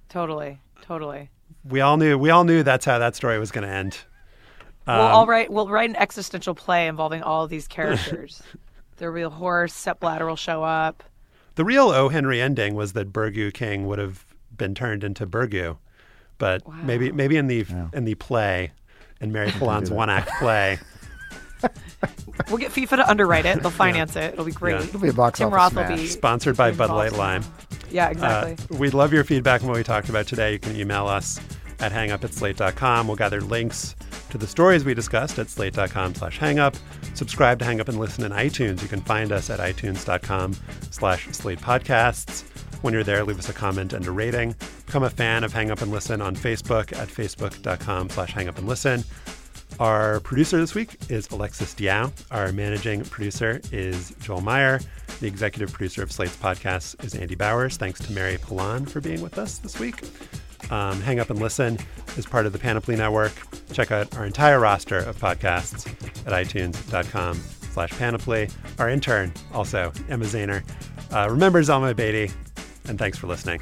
[0.10, 1.30] Totally, totally.
[1.64, 2.18] We all knew.
[2.18, 3.98] We all knew that's how that story was going to end.
[4.86, 5.50] we'll um, all write.
[5.50, 8.44] We'll write an existential play involving all of these characters.
[8.98, 11.04] the real horse, Sepp Blatter will show up.
[11.58, 12.08] The real O.
[12.10, 14.24] Henry ending was that Burgoo King would have
[14.56, 15.78] been turned into Burgoo,
[16.38, 18.72] but maybe maybe in the in the play,
[19.20, 20.80] in Mary Pilon's one act play,
[22.50, 23.62] We'll get FIFA to underwrite it.
[23.62, 24.34] They'll finance it.
[24.34, 24.80] It'll be great.
[24.80, 24.84] Yeah.
[24.84, 25.90] It'll be a box Tim office Roth smash.
[25.90, 27.44] will be sponsored by Bud Light Lime.
[27.90, 28.54] Yeah, exactly.
[28.76, 30.54] Uh, we'd love your feedback on what we talked about today.
[30.54, 31.40] You can email us
[31.80, 33.08] at hangup at slate.com.
[33.08, 33.96] We'll gather links
[34.30, 36.76] to the stories we discussed at slate.com slash hangup.
[37.18, 38.84] Subscribe to Hang Up and Listen in iTunes.
[38.84, 40.56] You can find us at itunes.com
[40.92, 42.44] slash slate podcasts.
[42.84, 44.54] When you're there, leave us a comment and a rating.
[44.86, 48.60] Become a fan of Hang Up and Listen on Facebook at facebook.com slash hang up
[48.60, 49.04] and listen.
[49.80, 52.12] Our producer this week is Alexis Diao.
[52.30, 54.80] Our managing producer is Joel Meyer.
[55.20, 57.78] The executive producer of Slate's podcast is Andy Bowers.
[57.78, 60.04] Thanks to Mary Pilon for being with us this week.
[60.72, 61.78] Um, Hang Up and Listen
[62.18, 63.34] is part of the Panoply Network.
[63.72, 65.88] Check out our entire roster of podcasts
[66.26, 67.36] at itunes.com
[67.72, 68.50] slash panoply.
[68.80, 70.64] Our intern, also, Emma Zahner.
[71.14, 72.32] Uh, remember Zalma Beatty,
[72.88, 73.62] and thanks for listening.